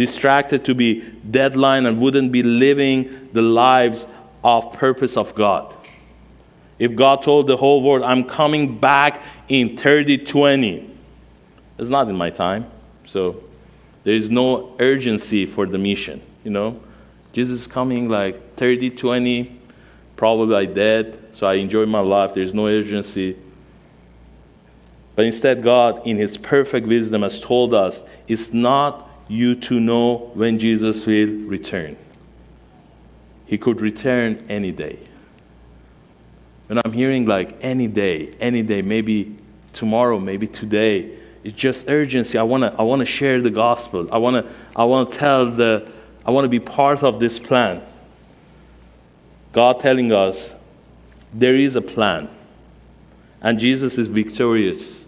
Distracted 0.03 0.65
to 0.65 0.75
be 0.75 1.01
deadline 1.31 1.87
and 1.87 2.01
wouldn't 2.01 2.33
be 2.33 2.43
living 2.43 3.29
the 3.33 3.41
lives 3.41 4.09
of 4.43 4.73
purpose 4.73 5.17
of 5.17 5.33
God. 5.37 5.77
If 6.77 6.97
God 6.97 7.23
told 7.23 7.47
the 7.47 7.57
whole 7.57 7.85
world, 7.85 8.03
I'm 8.03 8.25
coming 8.25 8.81
back 8.81 9.23
in 9.47 9.77
3020, 9.77 10.91
it's 11.79 11.89
not 11.89 12.09
in 12.09 12.17
my 12.17 12.31
time. 12.31 12.67
So 13.07 13.45
there 14.03 14.17
is 14.17 14.29
no 14.29 14.75
urgency 14.81 15.47
for 15.47 15.67
the 15.67 15.79
mission, 15.79 16.21
you 16.43 16.51
know. 16.51 16.81
Jesus 17.33 17.61
is 17.61 17.67
coming 17.69 18.09
like 18.09 18.57
30, 18.57 18.91
20, 18.91 19.61
probably 20.17 20.67
dead, 20.67 21.17
so 21.33 21.47
I 21.47 21.55
enjoy 21.55 21.87
my 21.87 22.01
life. 22.01 22.35
There's 22.35 22.53
no 22.53 22.67
urgency. 22.67 23.37
But 25.15 25.27
instead, 25.27 25.63
God, 25.63 26.05
in 26.05 26.17
His 26.17 26.37
perfect 26.37 26.89
wisdom, 26.89 27.23
has 27.23 27.41
told 27.41 27.73
us 27.73 28.03
it's 28.27 28.53
not 28.53 29.09
you 29.33 29.55
to 29.55 29.81
know 29.81 30.31
when 30.35 30.59
Jesus 30.59 31.07
will 31.07 31.27
return. 31.27 31.97
He 33.47 33.57
could 33.57 33.81
return 33.81 34.45
any 34.51 34.73
day. 34.73 34.99
When 36.67 36.79
I'm 36.85 36.93
hearing 36.93 37.25
like 37.25 37.57
any 37.63 37.89
day, 37.89 38.35
any 38.41 38.63
day, 38.63 38.83
maybe 38.83 39.35
tomorrow, 39.73 40.21
maybe 40.21 40.47
today, 40.47 41.17
it's 41.45 41.57
just 41.57 41.89
urgency. 41.89 42.37
I 42.37 42.43
want 42.43 42.63
to 42.63 42.75
I 42.79 42.83
wanna 42.83 43.07
share 43.07 43.41
the 43.41 43.49
gospel. 43.49 44.07
I 44.13 44.19
want 44.19 44.45
to 44.45 44.53
I 44.77 44.85
wanna 44.85 45.11
tell 45.11 45.51
the, 45.51 45.91
I 46.27 46.31
want 46.31 46.45
to 46.45 46.51
be 46.51 46.61
part 46.61 47.03
of 47.03 47.19
this 47.19 47.39
plan. 47.39 47.83
God 49.55 49.81
telling 49.81 50.13
us 50.13 50.53
there 51.33 51.55
is 51.55 51.75
a 51.75 51.83
plan. 51.83 52.29
And 53.41 53.59
Jesus 53.59 53.97
is 53.97 54.09
victorious. 54.09 55.07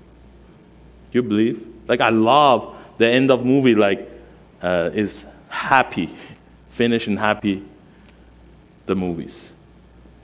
You 1.13 1.23
believe? 1.23 1.67
Like 1.87 2.01
I 2.01 2.09
love 2.09 2.75
the 2.97 3.07
end 3.07 3.31
of 3.31 3.45
movie 3.45 3.75
like 3.75 4.14
uh, 4.65 4.91
is 4.93 5.25
happy, 5.49 6.15
finish 6.71 7.07
and 7.07 7.19
happy 7.19 7.65
the 8.87 8.95
movies. 8.95 9.53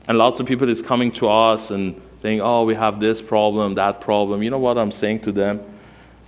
And 0.08 0.18
lots 0.18 0.40
of 0.40 0.46
people 0.46 0.68
is 0.68 0.82
coming 0.82 1.12
to 1.12 1.28
us 1.28 1.70
and 1.70 2.00
saying, 2.22 2.40
"Oh, 2.40 2.64
we 2.64 2.74
have 2.74 2.98
this 2.98 3.22
problem, 3.22 3.74
that 3.74 4.00
problem." 4.00 4.42
You 4.42 4.50
know 4.50 4.58
what 4.58 4.76
I'm 4.78 4.92
saying 4.92 5.20
to 5.20 5.32
them? 5.32 5.60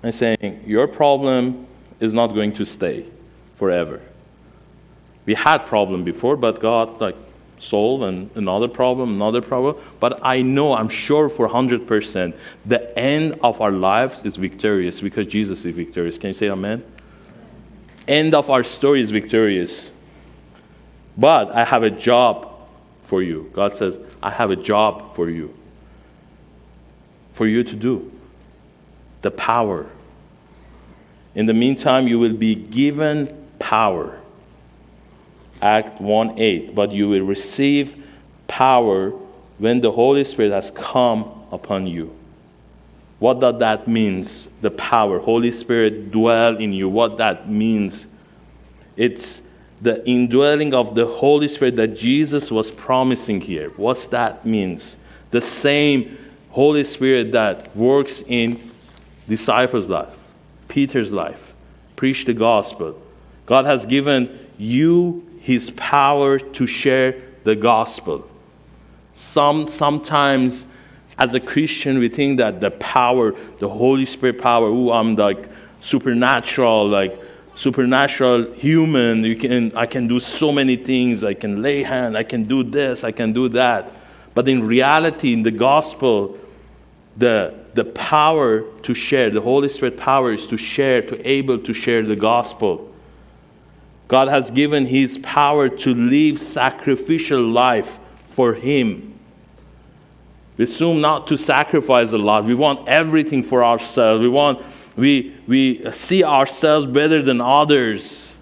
and 0.03 0.15
saying, 0.15 0.65
Your 0.67 0.87
problem 0.87 1.67
is 2.01 2.13
not 2.13 2.29
going 2.29 2.53
to 2.55 2.65
stay 2.65 3.07
forever. 3.57 4.01
We 5.25 5.35
had 5.35 5.59
problem 5.59 6.03
before, 6.03 6.37
but 6.37 6.61
God 6.61 7.01
like 7.01 7.17
solved 7.61 8.03
and 8.03 8.29
another 8.35 8.67
problem, 8.67 9.15
another 9.15 9.41
problem. 9.41 9.77
But 10.01 10.21
I 10.25 10.43
know, 10.43 10.75
I'm 10.75 10.89
sure 10.89 11.29
for 11.29 11.49
100%, 11.49 12.35
the 12.67 12.99
end 12.99 13.39
of 13.43 13.61
our 13.61 13.71
lives 13.71 14.25
is 14.25 14.35
victorious 14.35 15.01
because 15.01 15.29
Jesus 15.29 15.65
is 15.65 15.75
victorious. 15.77 16.19
Can 16.19 16.29
you 16.29 16.35
say 16.35 16.49
amen? 16.49 16.85
End 18.13 18.35
of 18.35 18.51
our 18.51 18.63
story 18.63 19.01
is 19.01 19.11
victorious. 19.11 19.91
But 21.17 21.51
I 21.51 21.65
have 21.65 21.83
a 21.83 21.89
job 21.89 22.47
for 23.05 23.23
you. 23.23 23.51
God 23.55 23.75
says, 23.75 23.99
I 24.23 24.29
have 24.29 24.51
a 24.51 24.57
job 24.57 25.15
for 25.15 25.31
you. 25.31 25.55
For 27.33 27.47
you 27.47 27.65
to 27.65 27.75
do 27.75 28.13
the 29.23 29.31
power. 29.31 29.87
In 31.35 31.47
the 31.47 31.55
meantime, 31.55 32.07
you 32.07 32.19
will 32.19 32.35
be 32.35 32.55
given 32.55 33.49
power. 33.59 34.21
Act 35.63 35.99
1 35.99 36.39
8. 36.39 36.75
But 36.75 36.93
you 36.93 37.09
will 37.09 37.23
receive 37.25 37.97
power 38.47 39.09
when 39.57 39.81
the 39.81 39.91
Holy 39.91 40.25
Spirit 40.25 40.53
has 40.53 40.71
come 40.71 41.31
upon 41.51 41.87
you. 41.87 42.15
What 43.23 43.39
does 43.39 43.61
that 43.61 43.87
means? 43.87 44.49
The 44.63 44.73
power. 44.73 45.21
Holy 45.21 45.53
Spirit 45.53 46.11
dwell 46.11 46.57
in 46.57 46.73
you. 46.73 46.89
What 46.89 47.19
that 47.19 47.49
means? 47.49 48.09
It's 48.97 49.43
the 49.81 50.05
indwelling 50.05 50.75
of 50.75 50.97
the 50.97 51.07
Holy 51.07 51.47
Spirit 51.47 51.77
that 51.77 51.97
Jesus 51.97 52.51
was 52.51 52.73
promising 52.73 53.41
here. 53.41 53.71
What's 53.77 54.09
that 54.09 54.45
means? 54.45 54.97
The 55.31 55.41
same 55.41 56.19
Holy 56.51 56.83
Spirit 56.83 57.31
that 57.31 57.77
works 57.77 58.25
in 58.27 58.61
disciples' 59.29 59.89
life, 59.89 60.17
Peter's 60.67 61.13
life. 61.13 61.55
Preach 61.95 62.25
the 62.25 62.35
gospel. 62.35 63.01
God 63.47 63.67
has 63.67 63.87
given 63.87 64.49
you 64.59 65.25
his 65.39 65.71
power 65.71 66.41
to 66.41 66.67
share 66.67 67.23
the 67.45 67.55
gospel. 67.55 68.29
Some, 69.15 69.69
sometimes, 69.69 70.67
as 71.19 71.35
a 71.35 71.41
Christian, 71.41 71.99
we 71.99 72.09
think 72.09 72.39
that 72.39 72.61
the 72.61 72.71
power, 72.73 73.35
the 73.59 73.69
Holy 73.69 74.05
Spirit 74.07 74.41
power, 74.41 74.67
oh, 74.67 74.91
I'm 74.91 75.15
like, 75.15 75.49
supernatural, 75.81 76.89
like 76.89 77.21
supernatural 77.55 78.53
human. 78.53 79.25
You 79.25 79.37
can, 79.37 79.77
I 79.77 79.87
can 79.87 80.09
do 80.09 80.21
so 80.21 80.53
many 80.53 80.77
things. 80.77 81.23
I 81.23 81.35
can 81.35 81.63
lay 81.63 81.83
hand. 81.83 82.17
I 82.17 82.23
can 82.23 82.45
do 82.45 82.63
this. 82.63 83.05
I 83.05 83.13
can 83.13 83.33
do 83.33 83.49
that. 83.51 83.93
But 84.35 84.49
in 84.49 84.67
reality, 84.67 85.33
in 85.33 85.43
the 85.43 85.51
gospel, 85.51 86.39
the, 87.17 87.55
the 87.75 87.85
power 87.85 88.63
to 88.83 88.95
share, 88.95 89.29
the 89.31 89.41
Holy 89.41 89.69
Spirit 89.69 89.99
power 89.99 90.33
is 90.33 90.47
to 90.47 90.57
share, 90.57 91.03
to 91.03 91.29
able 91.29 91.59
to 91.59 91.75
share 91.75 92.03
the 92.03 92.17
gospel. 92.17 92.91
God 94.09 94.29
has 94.29 94.51
given 94.51 94.87
His 94.87 95.19
power 95.19 95.69
to 95.69 95.95
live 95.95 96.39
sacrificial 96.39 97.43
life 97.43 97.99
for 98.31 98.55
Him. 98.55 99.12
We 100.63 100.71
assume 100.71 101.01
not 101.01 101.27
to 101.27 101.37
sacrifice 101.37 102.13
a 102.13 102.19
lot. 102.19 102.45
We 102.45 102.55
want 102.55 102.87
everything 102.87 103.43
for 103.43 103.65
ourselves. 103.65 104.23
We 104.23 104.29
want 104.29 104.65
we 104.95 105.35
we 105.49 105.91
see 105.91 106.23
ourselves 106.23 106.87
better 106.87 107.21
than 107.21 107.41
others 107.41 108.33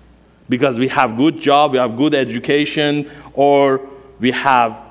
because 0.47 0.79
we 0.79 0.89
have 0.89 1.17
good 1.17 1.41
job, 1.41 1.73
we 1.73 1.79
have 1.79 1.97
good 1.97 2.15
education, 2.15 3.11
or 3.33 3.89
we 4.19 4.33
have 4.33 4.83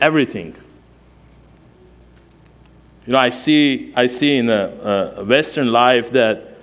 everything. 0.00 0.56
You 3.06 3.12
know, 3.12 3.18
I 3.20 3.30
see, 3.30 3.92
I 3.94 4.08
see 4.08 4.36
in 4.36 4.50
a, 4.50 5.14
a 5.14 5.24
Western 5.24 5.70
life 5.70 6.10
that 6.10 6.56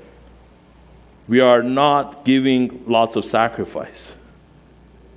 we 1.30 1.40
are 1.40 1.64
not 1.64 2.26
giving 2.26 2.84
lots 2.86 3.16
of 3.16 3.24
sacrifice. 3.24 4.14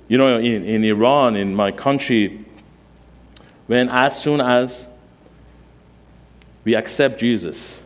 You 0.07 0.17
know, 0.17 0.37
in, 0.37 0.63
in 0.63 0.85
Iran, 0.85 1.35
in 1.35 1.53
my 1.53 1.73
country, 1.73 2.45
when 3.71 3.87
as 3.87 4.21
soon 4.21 4.41
as 4.41 4.85
we 6.65 6.75
accept 6.75 7.17
Jesus, 7.17 7.81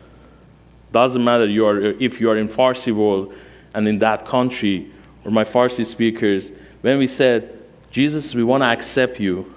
doesn't 0.90 1.22
matter 1.22 1.46
you 1.46 1.64
are, 1.64 1.80
if 1.80 2.20
you 2.20 2.28
are 2.28 2.36
in 2.36 2.48
Farsi 2.48 2.92
world 2.92 3.32
and 3.72 3.86
in 3.86 4.00
that 4.00 4.26
country, 4.26 4.90
or 5.24 5.30
my 5.30 5.44
Farsi 5.44 5.86
speakers, 5.86 6.50
when 6.80 6.98
we 6.98 7.06
said, 7.06 7.62
Jesus, 7.92 8.34
we 8.34 8.42
want 8.42 8.64
to 8.64 8.68
accept 8.68 9.20
you, 9.20 9.54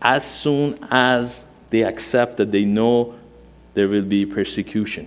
as 0.00 0.24
soon 0.24 0.78
as 0.90 1.44
they 1.68 1.82
accept 1.82 2.38
that 2.38 2.50
they 2.50 2.64
know 2.64 3.14
there 3.74 3.88
will 3.88 4.00
be 4.00 4.24
persecution, 4.24 5.06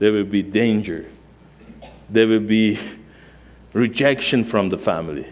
there 0.00 0.10
will 0.10 0.24
be 0.24 0.42
danger, 0.42 1.06
there 2.10 2.26
will 2.26 2.40
be 2.40 2.76
rejection 3.72 4.42
from 4.42 4.68
the 4.68 4.78
family. 4.78 5.26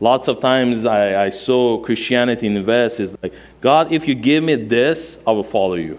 Lots 0.00 0.28
of 0.28 0.40
times 0.40 0.86
I, 0.86 1.26
I 1.26 1.30
saw 1.30 1.78
Christianity 1.78 2.46
in 2.46 2.68
is 2.68 3.16
like, 3.22 3.32
God, 3.60 3.92
if 3.92 4.08
you 4.08 4.14
give 4.14 4.42
me 4.42 4.56
this, 4.56 5.18
I 5.26 5.30
will 5.30 5.44
follow 5.44 5.76
you. 5.76 5.98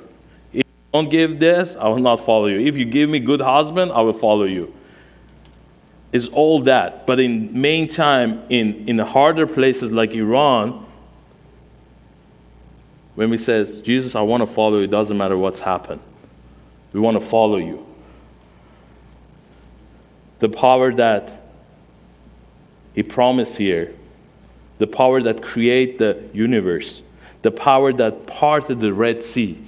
If 0.52 0.58
you 0.58 0.64
don't 0.94 1.10
give 1.10 1.40
this, 1.40 1.76
I 1.76 1.88
will 1.88 2.00
not 2.00 2.18
follow 2.18 2.48
you. 2.48 2.60
If 2.60 2.76
you 2.76 2.86
give 2.86 3.10
me 3.10 3.20
good 3.20 3.42
husband, 3.42 3.92
I 3.92 4.02
will 4.02 4.14
follow 4.14 4.44
you. 4.44 4.74
It's 6.12 6.28
all 6.28 6.62
that. 6.62 7.08
But 7.08 7.20
in 7.20 7.60
main 7.60 7.88
time, 7.88 8.44
in, 8.50 8.88
in 8.88 8.98
the 8.98 9.06
harder 9.06 9.48
places 9.48 9.92
like 9.92 10.12
Iran, 10.12 10.86
when 13.16 13.30
we 13.30 13.38
says, 13.38 13.82
Jesus, 13.82 14.16
I 14.16 14.22
want 14.22 14.42
to 14.42 14.48
follow 14.48 14.78
you, 14.78 14.84
it 14.84 14.92
doesn't 14.92 15.18
matter 15.18 15.38
what's 15.38 15.62
happened. 15.62 16.02
We 16.92 17.00
want 17.00 17.16
to 17.16 17.26
follow 17.26 17.58
you. 17.58 17.86
The 20.40 20.50
power 20.50 20.94
that 20.94 21.45
he 22.96 23.04
promised 23.04 23.58
here, 23.58 23.94
the 24.80 24.88
power 24.88 25.22
that 25.22 25.44
created 25.44 26.00
the 26.00 26.30
universe, 26.34 27.02
the 27.42 27.52
power 27.52 27.94
that 27.94 28.26
parted 28.26 28.80
the 28.80 28.94
Red 28.94 29.24
Sea, 29.24 29.62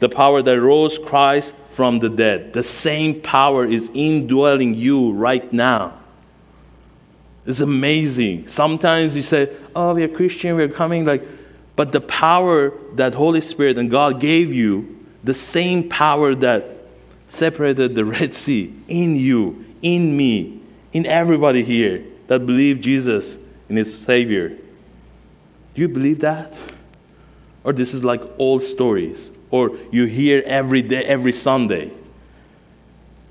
the 0.00 0.08
power 0.08 0.40
that 0.40 0.60
rose 0.60 0.98
Christ 0.98 1.54
from 1.72 1.98
the 1.98 2.08
dead. 2.08 2.52
The 2.52 2.62
same 2.62 3.20
power 3.20 3.66
is 3.66 3.90
indwelling 3.92 4.74
you 4.74 5.12
right 5.12 5.52
now. 5.52 5.98
It's 7.46 7.60
amazing. 7.60 8.48
Sometimes 8.48 9.14
you 9.14 9.22
say, 9.22 9.50
"Oh, 9.76 9.94
we 9.94 10.02
are 10.04 10.08
Christian, 10.08 10.56
we 10.56 10.62
are 10.62 10.68
coming 10.68 11.04
like 11.04 11.22
but 11.76 11.92
the 11.92 12.00
power 12.00 12.72
that 12.94 13.14
Holy 13.14 13.40
Spirit 13.40 13.78
and 13.78 13.90
God 13.90 14.20
gave 14.20 14.52
you, 14.52 15.04
the 15.24 15.34
same 15.34 15.88
power 15.88 16.34
that 16.36 16.64
separated 17.28 17.94
the 17.94 18.04
Red 18.16 18.34
Sea 18.34 18.72
in 18.88 19.16
you, 19.16 19.64
in 19.82 20.16
me, 20.16 20.53
in 20.94 21.04
everybody 21.04 21.62
here 21.62 22.02
that 22.28 22.46
believe 22.46 22.80
Jesus 22.80 23.36
in 23.68 23.76
his 23.76 23.98
Savior. 23.98 24.48
Do 24.48 25.82
you 25.82 25.88
believe 25.88 26.20
that? 26.20 26.54
Or 27.64 27.72
this 27.72 27.92
is 27.92 28.04
like 28.04 28.22
old 28.38 28.62
stories, 28.62 29.30
or 29.50 29.76
you 29.90 30.04
hear 30.04 30.42
every 30.46 30.82
day, 30.82 31.04
every 31.04 31.32
Sunday. 31.32 31.90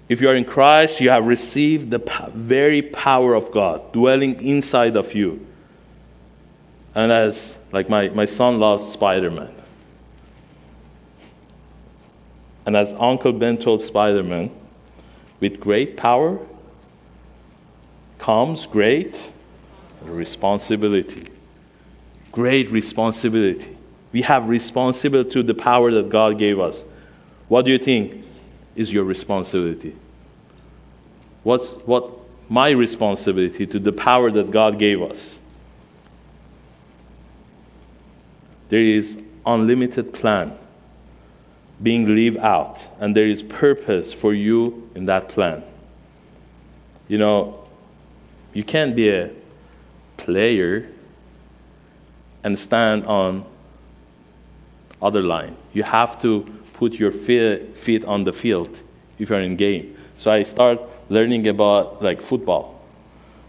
If 0.10 0.20
you 0.22 0.30
are 0.30 0.36
in 0.36 0.44
Christ, 0.44 1.00
you 1.00 1.10
have 1.10 1.26
received 1.26 1.90
the 1.90 2.00
very 2.34 2.82
power 2.82 3.34
of 3.34 3.52
God 3.52 3.94
dwelling 3.94 4.44
inside 4.44 4.98
of 4.98 5.16
you. 5.16 5.46
And 6.94 7.12
as, 7.12 7.56
like, 7.72 7.90
my, 7.90 8.10
my 8.10 8.26
son 8.26 8.60
loves 8.60 8.88
Spider 8.88 9.32
Man. 9.32 9.52
And 12.66 12.76
as 12.76 12.94
Uncle 13.00 13.34
Ben 13.34 13.58
told 13.58 13.82
Spider 13.82 14.24
Man, 14.24 14.52
with 15.40 15.60
great 15.60 15.98
power 15.98 16.40
comes 18.24 18.66
great 18.66 19.34
responsibility. 20.02 21.28
Great 22.32 22.70
responsibility. 22.72 23.76
We 24.14 24.22
have 24.22 24.48
responsibility 24.48 25.30
to 25.32 25.44
the 25.44 25.54
power 25.54 25.92
that 25.92 26.08
God 26.08 26.40
gave 26.40 26.58
us. 26.58 26.86
What 27.50 27.66
do 27.66 27.72
you 27.72 27.78
think 27.78 28.24
is 28.78 28.94
your 28.94 29.04
responsibility? 29.04 29.94
What's 31.44 31.72
what 31.86 32.12
my 32.48 32.70
responsibility 32.70 33.68
to 33.68 33.78
the 33.78 33.92
power 33.92 34.32
that 34.32 34.52
God 34.52 34.80
gave 34.80 35.02
us? 35.02 35.38
There 38.70 38.80
is 38.80 39.18
unlimited 39.46 40.14
plan 40.14 40.58
being 41.82 42.16
lived 42.16 42.38
out, 42.38 42.80
and 43.02 43.14
there 43.14 43.28
is 43.28 43.44
purpose 43.44 44.14
for 44.14 44.34
you 44.34 44.90
in 44.96 45.08
that 45.08 45.28
plan. 45.28 45.62
You 47.10 47.18
know, 47.18 47.63
you 48.54 48.64
can't 48.64 48.96
be 48.96 49.10
a 49.10 49.32
player 50.18 50.88
and 52.44 52.58
stand 52.58 53.06
on 53.06 53.46
other 55.02 55.22
line. 55.22 55.56
You 55.74 55.84
have 55.84 56.22
to 56.22 56.42
put 56.74 56.94
your 56.94 57.12
feet 57.12 58.06
on 58.06 58.24
the 58.24 58.34
field 58.34 58.82
if 59.20 59.30
you're 59.30 59.40
in 59.40 59.56
game. 59.56 59.96
So 60.18 60.32
I 60.32 60.44
start 60.44 60.80
learning 61.10 61.48
about 61.48 62.02
like 62.02 62.22
football 62.22 62.82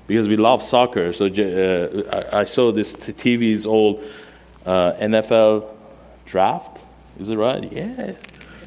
because 0.07 0.29
we 0.29 0.37
love 0.37 0.63
soccer. 0.63 1.13
So 1.13 1.27
uh, 1.27 2.29
I 2.33 2.45
saw 2.45 2.73
this 2.73 2.95
TV's 2.95 3.67
old 3.67 4.03
uh, 4.67 4.93
NFL 4.95 5.69
draft. 6.27 6.79
Is 7.19 7.31
it 7.31 7.37
right? 7.37 7.71
Yeah. 7.71 8.13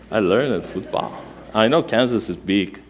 I 0.10 0.20
learned 0.20 0.66
football. 0.66 1.22
I 1.54 1.68
know 1.68 1.84
Kansas 1.84 2.30
is 2.30 2.38
big. 2.38 2.82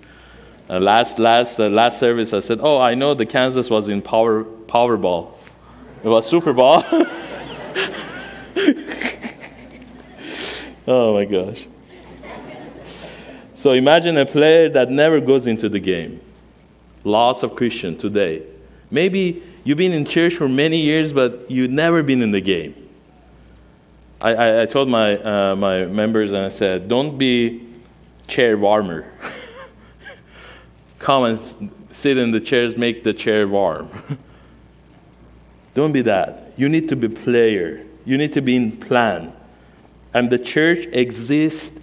Uh, 0.70 0.80
last 0.80 1.18
last 1.18 1.60
uh, 1.60 1.70
last 1.70 2.00
service, 2.00 2.34
I 2.34 2.40
said, 2.40 2.60
"Oh, 2.62 2.78
I 2.78 2.94
know 2.94 3.14
the 3.14 3.26
Kansas 3.26 3.70
was 3.70 3.88
in 3.88 4.02
Power 4.02 4.44
Powerball. 4.44 5.32
It 6.04 6.10
was 6.10 6.28
Super 6.28 6.52
Bowl." 6.52 6.84
oh 10.88 11.14
my 11.14 11.26
gosh! 11.26 11.66
So 13.54 13.72
imagine 13.72 14.18
a 14.18 14.26
player 14.26 14.70
that 14.70 14.92
never 14.92 15.20
goes 15.22 15.48
into 15.48 15.70
the 15.70 15.80
game. 15.80 16.22
Lots 17.04 17.44
of 17.44 17.56
Christians 17.56 18.02
today. 18.02 18.44
Maybe 18.92 19.42
you've 19.64 19.78
been 19.78 19.94
in 19.94 20.06
church 20.06 20.36
for 20.36 20.48
many 20.48 20.82
years, 20.82 21.14
but 21.14 21.50
you've 21.50 21.72
never 21.72 22.04
been 22.04 22.22
in 22.22 22.32
the 22.32 22.42
game. 22.42 22.76
I, 24.22 24.34
I, 24.34 24.62
I 24.62 24.66
told 24.66 24.90
my, 24.90 25.18
uh, 25.18 25.56
my 25.56 25.86
members 25.86 26.32
and 26.32 26.46
I 26.46 26.50
said, 26.50 26.88
don't 26.88 27.18
be 27.18 27.68
chair 28.28 28.58
warmer. 28.58 29.12
Come 31.00 31.24
and 31.26 31.72
sit 31.92 32.18
in 32.18 32.32
the 32.32 32.40
chairs, 32.40 32.78
make 32.78 33.04
the 33.04 33.14
chair 33.14 33.48
warm. 33.48 33.90
don't 35.74 35.92
be 35.92 36.02
that. 36.04 36.54
You 36.58 36.70
need 36.70 36.90
to 36.90 36.96
be 36.96 37.08
player. 37.08 37.86
You 38.06 38.18
need 38.18 38.34
to 38.34 38.42
be 38.42 38.56
in 38.56 38.72
plan. 38.78 39.34
And 40.14 40.30
the 40.30 40.40
church 40.40 40.88
exists. 40.92 41.78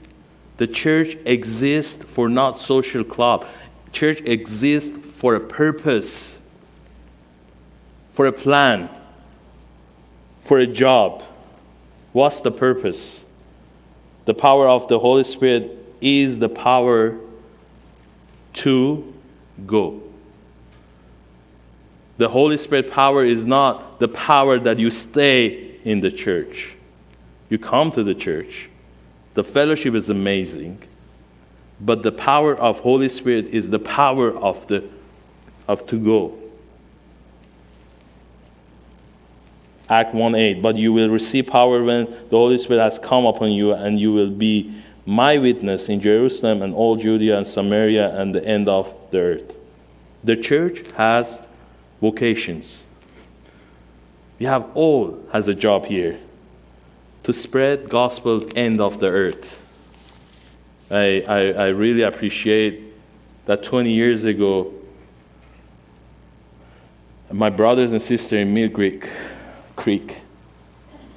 The 0.56 0.66
church 0.66 1.16
exists 1.24 2.04
for 2.04 2.28
not 2.28 2.58
social 2.58 3.04
club. 3.04 3.46
Church 3.92 4.20
exists 4.22 4.90
for 5.12 5.36
a 5.36 5.40
purpose, 5.40 6.40
for 8.12 8.26
a 8.26 8.32
plan, 8.32 8.88
for 10.42 10.58
a 10.58 10.66
job. 10.66 11.22
What's 12.12 12.40
the 12.40 12.50
purpose? 12.50 13.24
The 14.24 14.34
power 14.34 14.68
of 14.68 14.88
the 14.88 14.98
Holy 14.98 15.24
Spirit 15.24 15.76
is 16.00 16.38
the 16.38 16.48
power 16.48 17.18
to 18.54 19.14
go. 19.66 20.00
The 22.16 22.28
Holy 22.28 22.58
Spirit 22.58 22.90
power 22.90 23.24
is 23.24 23.44
not 23.44 23.98
the 23.98 24.08
power 24.08 24.58
that 24.58 24.78
you 24.78 24.90
stay 24.90 25.76
in 25.84 26.00
the 26.00 26.10
church. 26.10 26.74
You 27.48 27.58
come 27.58 27.90
to 27.92 28.02
the 28.02 28.14
church. 28.14 28.70
The 29.34 29.44
fellowship 29.44 29.94
is 29.94 30.08
amazing. 30.10 30.78
but 31.80 32.02
the 32.02 32.12
power 32.12 32.54
of 32.54 32.80
Holy 32.80 33.08
Spirit 33.08 33.46
is 33.46 33.68
the 33.68 33.78
power 33.78 34.30
of 34.36 34.66
the 34.68 34.88
of 35.66 35.86
to 35.88 35.98
go. 35.98 36.38
Act 39.88 40.14
1 40.14 40.34
8. 40.34 40.62
But 40.62 40.76
you 40.76 40.92
will 40.92 41.10
receive 41.10 41.46
power 41.46 41.82
when 41.82 42.06
the 42.06 42.36
Holy 42.36 42.58
Spirit 42.58 42.82
has 42.82 42.98
come 42.98 43.26
upon 43.26 43.52
you, 43.52 43.72
and 43.72 43.98
you 43.98 44.12
will 44.12 44.30
be 44.30 44.74
my 45.06 45.36
witness 45.38 45.88
in 45.88 46.00
Jerusalem 46.00 46.62
and 46.62 46.74
all 46.74 46.96
Judea 46.96 47.36
and 47.36 47.46
Samaria 47.46 48.18
and 48.18 48.34
the 48.34 48.44
end 48.44 48.68
of 48.68 48.92
the 49.10 49.18
earth. 49.18 49.54
The 50.22 50.36
church 50.36 50.82
has 50.96 51.38
vocations. 52.00 52.84
We 54.38 54.46
have 54.46 54.68
all 54.74 55.18
has 55.32 55.48
a 55.48 55.54
job 55.54 55.86
here 55.86 56.18
to 57.22 57.32
spread 57.32 57.88
gospel 57.88 58.46
end 58.56 58.80
of 58.80 59.00
the 59.00 59.06
earth. 59.06 59.62
I, 60.90 61.24
I, 61.26 61.40
I 61.52 61.68
really 61.68 62.02
appreciate 62.02 62.82
that 63.46 63.62
20 63.62 63.92
years 63.92 64.24
ago, 64.24 64.72
my 67.30 67.50
brothers 67.50 67.92
and 67.92 68.00
sisters 68.00 68.40
in 68.40 68.54
Mill 68.54 68.70
Creek, 68.70 69.08
Creek 69.76 70.22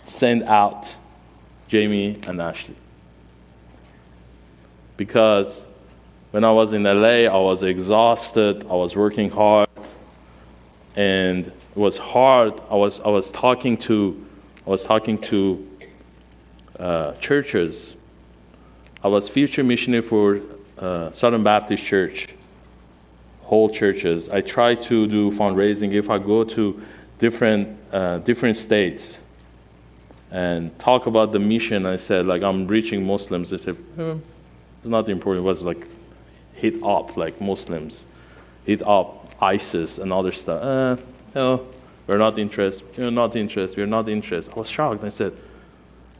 sent 0.05 0.43
out 0.43 0.87
Jamie 1.67 2.19
and 2.27 2.41
Ashley. 2.41 2.75
Because 4.97 5.65
when 6.31 6.43
I 6.43 6.51
was 6.51 6.73
in 6.73 6.83
LA, 6.83 7.29
I 7.29 7.37
was 7.37 7.63
exhausted, 7.63 8.65
I 8.69 8.73
was 8.73 8.95
working 8.95 9.29
hard, 9.29 9.69
and 10.95 11.45
it 11.47 11.77
was 11.77 11.97
hard. 11.97 12.59
I 12.69 12.75
was, 12.75 12.99
I 12.99 13.07
was 13.09 13.31
talking 13.31 13.77
to, 13.77 14.25
I 14.65 14.69
was 14.69 14.83
talking 14.83 15.17
to 15.19 15.67
uh, 16.79 17.13
churches. 17.13 17.95
I 19.03 19.07
was 19.07 19.29
future 19.29 19.63
missionary 19.63 20.01
for 20.01 20.41
uh, 20.79 21.11
Southern 21.11 21.43
Baptist 21.43 21.83
Church, 21.83 22.29
whole 23.43 23.69
churches. 23.69 24.29
I 24.29 24.41
try 24.41 24.75
to 24.75 25.07
do 25.07 25.31
fundraising. 25.31 25.93
If 25.93 26.09
I 26.09 26.17
go 26.17 26.43
to 26.43 26.81
different 27.19 27.77
uh, 27.91 28.19
different 28.19 28.57
states 28.57 29.19
and 30.31 30.77
talk 30.77 31.05
about 31.05 31.31
the 31.31 31.39
mission, 31.39 31.85
I 31.85 31.95
said 31.95 32.25
like 32.25 32.41
I'm 32.41 32.67
reaching 32.67 33.05
Muslims. 33.05 33.49
They 33.49 33.57
said 33.57 33.77
eh, 33.97 34.15
it's 34.87 34.91
not 34.91 35.09
important. 35.09 35.45
Was 35.45 35.63
like 35.63 35.85
hit 36.53 36.81
up 36.81 37.17
like 37.17 37.41
Muslims, 37.41 38.05
hit 38.65 38.81
up 38.81 39.35
ISIS 39.41 39.97
and 39.97 40.13
other 40.13 40.31
stuff. 40.31 40.63
Uh, 40.63 40.95
no, 41.35 41.67
we're 42.07 42.17
not 42.17 42.39
interested. 42.39 42.87
You're 42.97 43.11
not 43.11 43.35
interested. 43.35 43.77
We're 43.77 43.85
not 43.85 44.07
interested. 44.07 44.53
I 44.53 44.59
was 44.59 44.69
shocked. 44.69 45.03
I 45.03 45.09
said, 45.09 45.33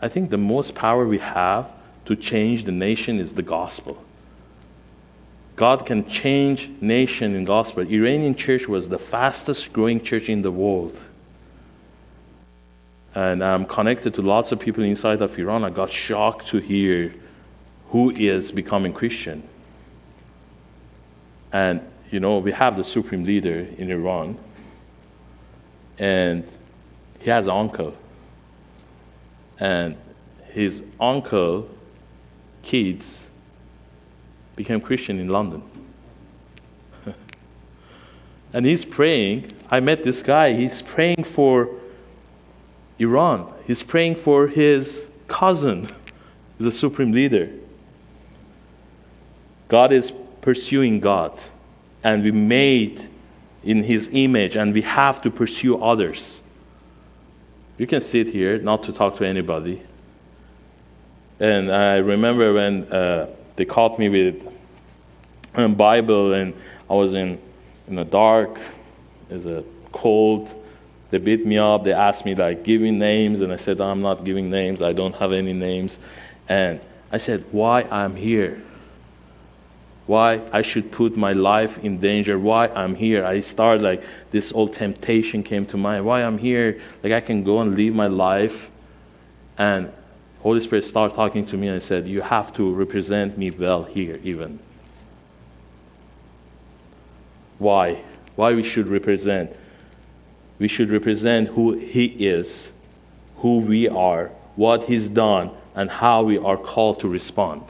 I 0.01 0.09
think 0.09 0.31
the 0.31 0.37
most 0.37 0.75
power 0.75 1.07
we 1.07 1.17
have 1.19 1.71
to 2.07 2.15
change 2.17 2.65
the 2.65 2.73
nation 2.73 3.21
is 3.21 3.31
the 3.31 3.41
gospel. 3.41 4.03
God 5.55 5.85
can 5.85 6.05
change 6.05 6.69
nation 6.81 7.35
in 7.35 7.45
gospel. 7.45 7.83
Iranian 7.83 8.35
church 8.35 8.67
was 8.67 8.89
the 8.89 8.99
fastest 8.99 9.71
growing 9.71 10.01
church 10.01 10.27
in 10.27 10.41
the 10.41 10.51
world. 10.51 10.97
And 13.15 13.41
I'm 13.41 13.65
connected 13.65 14.13
to 14.15 14.21
lots 14.21 14.51
of 14.51 14.59
people 14.59 14.83
inside 14.83 15.21
of 15.21 15.39
Iran. 15.39 15.63
I 15.63 15.69
got 15.69 15.89
shocked 15.89 16.49
to 16.49 16.57
hear 16.59 17.15
who 17.89 18.11
is 18.11 18.51
becoming 18.51 18.93
Christian. 18.93 19.43
And, 21.53 21.81
you 22.11 22.19
know, 22.19 22.39
we 22.39 22.51
have 22.51 22.77
the 22.77 22.83
supreme 22.83 23.23
leader 23.23 23.67
in 23.77 23.89
Iran, 23.89 24.37
and 25.97 26.47
he 27.19 27.29
has 27.29 27.45
an 27.45 27.53
uncle. 27.53 27.95
And 29.59 29.95
his 30.51 30.83
uncle, 30.99 31.69
kids, 32.61 33.29
became 34.55 34.81
Christian 34.81 35.19
in 35.19 35.29
London. 35.29 35.63
and 38.53 38.65
he's 38.65 38.83
praying. 38.83 39.51
I 39.71 39.79
met 39.79 40.03
this 40.03 40.21
guy, 40.21 40.53
he's 40.53 40.81
praying 40.81 41.23
for 41.23 41.69
Iran, 42.99 43.53
he's 43.65 43.83
praying 43.83 44.15
for 44.15 44.47
his 44.47 45.07
cousin, 45.27 45.87
the 46.59 46.71
supreme 46.71 47.11
leader. 47.11 47.49
God 49.67 49.91
is 49.91 50.11
pursuing 50.41 50.99
God, 50.99 51.37
and 52.03 52.23
we 52.23 52.31
made 52.31 53.07
in 53.63 53.83
His 53.83 54.09
image, 54.11 54.55
and 54.55 54.73
we 54.73 54.81
have 54.83 55.21
to 55.23 55.31
pursue 55.31 55.81
others. 55.81 56.41
You 57.77 57.85
can 57.85 58.01
sit 58.01 58.27
here, 58.27 58.57
not 58.59 58.83
to 58.83 58.93
talk 58.93 59.17
to 59.17 59.27
anybody. 59.27 59.81
And 61.39 61.71
I 61.71 61.97
remember 61.97 62.53
when 62.53 62.83
uh, 62.91 63.29
they 63.55 63.65
caught 63.65 63.99
me 63.99 64.09
with 64.09 64.51
a 65.53 65.67
Bible, 65.69 66.33
and 66.33 66.53
I 66.89 66.93
was 66.93 67.13
in 67.13 67.39
in 67.87 67.95
the 67.95 68.05
dark. 68.05 68.59
It's 69.29 69.45
a 69.45 69.63
cold. 69.91 70.53
They 71.09 71.17
beat 71.17 71.45
me 71.45 71.57
up. 71.57 71.83
They 71.83 71.93
asked 71.93 72.25
me 72.25 72.35
like 72.35 72.63
giving 72.63 72.99
names, 72.99 73.41
and 73.41 73.51
I 73.51 73.55
said 73.55 73.79
I'm 73.79 74.01
not 74.01 74.23
giving 74.23 74.49
names. 74.49 74.81
I 74.81 74.93
don't 74.93 75.15
have 75.15 75.31
any 75.31 75.53
names. 75.53 75.99
And 76.49 76.79
I 77.11 77.17
said, 77.17 77.45
why 77.51 77.83
I'm 77.83 78.15
here 78.15 78.61
why 80.07 80.41
I 80.53 80.61
should 80.61 80.89
put 80.91 81.17
my 81.17 81.33
life 81.33 81.77
in 81.79 81.99
danger, 81.99 82.39
why 82.39 82.69
I'm 82.69 82.95
here. 82.95 83.25
I 83.25 83.41
start 83.41 83.81
like 83.81 84.03
this 84.31 84.53
old 84.53 84.73
temptation 84.73 85.43
came 85.43 85.65
to 85.67 85.77
mind, 85.77 86.05
why 86.05 86.23
I'm 86.23 86.37
here, 86.37 86.81
like 87.03 87.11
I 87.11 87.19
can 87.19 87.43
go 87.43 87.59
and 87.59 87.75
live 87.75 87.93
my 87.93 88.07
life. 88.07 88.71
And 89.57 89.91
Holy 90.39 90.61
Spirit 90.61 90.85
started 90.85 91.13
talking 91.13 91.45
to 91.47 91.57
me 91.57 91.67
and 91.67 91.83
said, 91.83 92.07
You 92.07 92.21
have 92.21 92.53
to 92.53 92.73
represent 92.73 93.37
me 93.37 93.51
well 93.51 93.83
here, 93.83 94.17
even. 94.23 94.59
Why? 97.57 98.01
Why 98.37 98.53
we 98.53 98.63
should 98.63 98.87
represent? 98.87 99.53
We 100.57 100.69
should 100.69 100.89
represent 100.89 101.49
who 101.49 101.73
He 101.73 102.05
is, 102.05 102.71
who 103.37 103.59
we 103.59 103.89
are, 103.89 104.31
what 104.55 104.85
He's 104.85 105.09
done, 105.09 105.51
and 105.75 105.89
how 105.89 106.23
we 106.23 106.37
are 106.37 106.57
called 106.57 107.01
to 107.01 107.09
respond. 107.09 107.63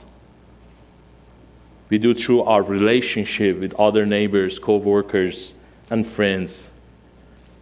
We 1.89 1.97
do 1.97 2.13
through 2.13 2.43
our 2.43 2.61
relationship 2.61 3.59
with 3.59 3.73
other 3.75 4.05
neighbors, 4.05 4.59
co 4.59 4.77
workers, 4.77 5.53
and 5.89 6.05
friends. 6.05 6.69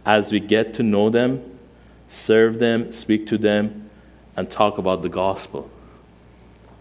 As 0.04 0.32
we 0.32 0.40
get 0.40 0.74
to 0.74 0.82
know 0.82 1.10
them, 1.10 1.58
serve 2.08 2.58
them, 2.58 2.92
speak 2.92 3.26
to 3.28 3.38
them, 3.38 3.90
and 4.36 4.50
talk 4.50 4.78
about 4.78 5.02
the 5.02 5.08
gospel. 5.08 5.70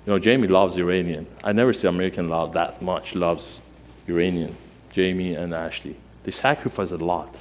You 0.06 0.14
know, 0.14 0.20
Jamie 0.20 0.48
loves 0.48 0.78
Iranian. 0.78 1.26
I 1.44 1.52
never 1.52 1.74
see 1.74 1.88
American 1.88 2.30
love 2.30 2.54
that 2.54 2.82
much 2.82 3.16
loves 3.16 3.60
Iranian. 4.08 4.56
Jamie 4.92 5.36
and 5.36 5.54
Ashley. 5.54 5.96
They 6.24 6.32
sacrifice 6.32 6.92
a 6.92 6.98
lot. 6.98 7.36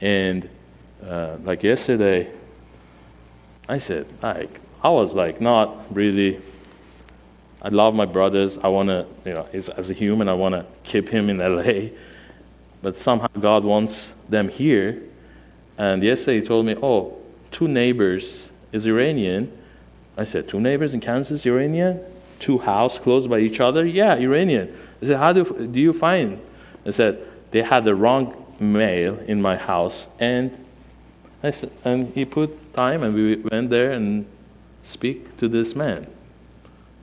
And 0.00 0.48
uh, 1.06 1.36
like 1.42 1.62
yesterday, 1.62 2.30
I 3.68 3.78
said, 3.78 4.06
like, 4.22 4.60
I 4.82 4.90
was 4.90 5.14
like 5.14 5.40
not 5.40 5.94
really 5.94 6.40
I 7.62 7.68
love 7.68 7.94
my 7.94 8.06
brothers. 8.06 8.58
I 8.58 8.68
want 8.68 8.88
to, 8.88 9.06
you 9.24 9.34
know, 9.34 9.46
as 9.52 9.90
a 9.90 9.94
human, 9.94 10.28
I 10.28 10.34
want 10.34 10.54
to 10.54 10.64
keep 10.82 11.08
him 11.08 11.28
in 11.28 11.38
LA. 11.38 11.90
But 12.82 12.98
somehow 12.98 13.28
God 13.38 13.64
wants 13.64 14.14
them 14.28 14.48
here. 14.48 15.02
And 15.76 16.02
yesterday 16.02 16.40
he 16.40 16.46
told 16.46 16.64
me, 16.66 16.74
oh, 16.82 17.18
two 17.50 17.68
neighbors 17.68 18.50
is 18.72 18.86
Iranian. 18.86 19.56
I 20.16 20.24
said, 20.24 20.48
two 20.48 20.60
neighbors 20.60 20.94
in 20.94 21.00
Kansas, 21.00 21.44
Iranian? 21.44 22.00
Two 22.38 22.58
houses 22.58 22.98
close 22.98 23.26
by 23.26 23.40
each 23.40 23.60
other? 23.60 23.84
Yeah, 23.84 24.14
Iranian. 24.14 24.74
I 25.02 25.06
said, 25.06 25.18
how 25.18 25.32
do, 25.32 25.44
do 25.44 25.78
you 25.78 25.92
find? 25.92 26.40
I 26.86 26.90
said, 26.90 27.18
they 27.50 27.62
had 27.62 27.84
the 27.84 27.94
wrong 27.94 28.46
mail 28.58 29.18
in 29.26 29.42
my 29.42 29.56
house. 29.56 30.06
And, 30.18 30.64
I 31.42 31.50
said, 31.50 31.70
and 31.84 32.08
he 32.14 32.24
put 32.24 32.72
time 32.72 33.02
and 33.02 33.14
we 33.14 33.36
went 33.36 33.68
there 33.68 33.90
and 33.90 34.24
speak 34.82 35.36
to 35.36 35.48
this 35.48 35.74
man 35.74 36.06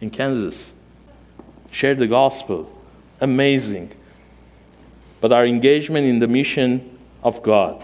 in 0.02 0.10
Kansas. 0.10 0.74
Shared 1.72 2.00
the 2.00 2.08
gospel. 2.08 2.72
Amazing. 3.20 3.92
But 5.22 5.32
our 5.32 5.46
engagement 5.46 6.06
in 6.06 6.20
the 6.20 6.28
mission 6.28 6.98
of 7.24 7.42
God 7.44 7.84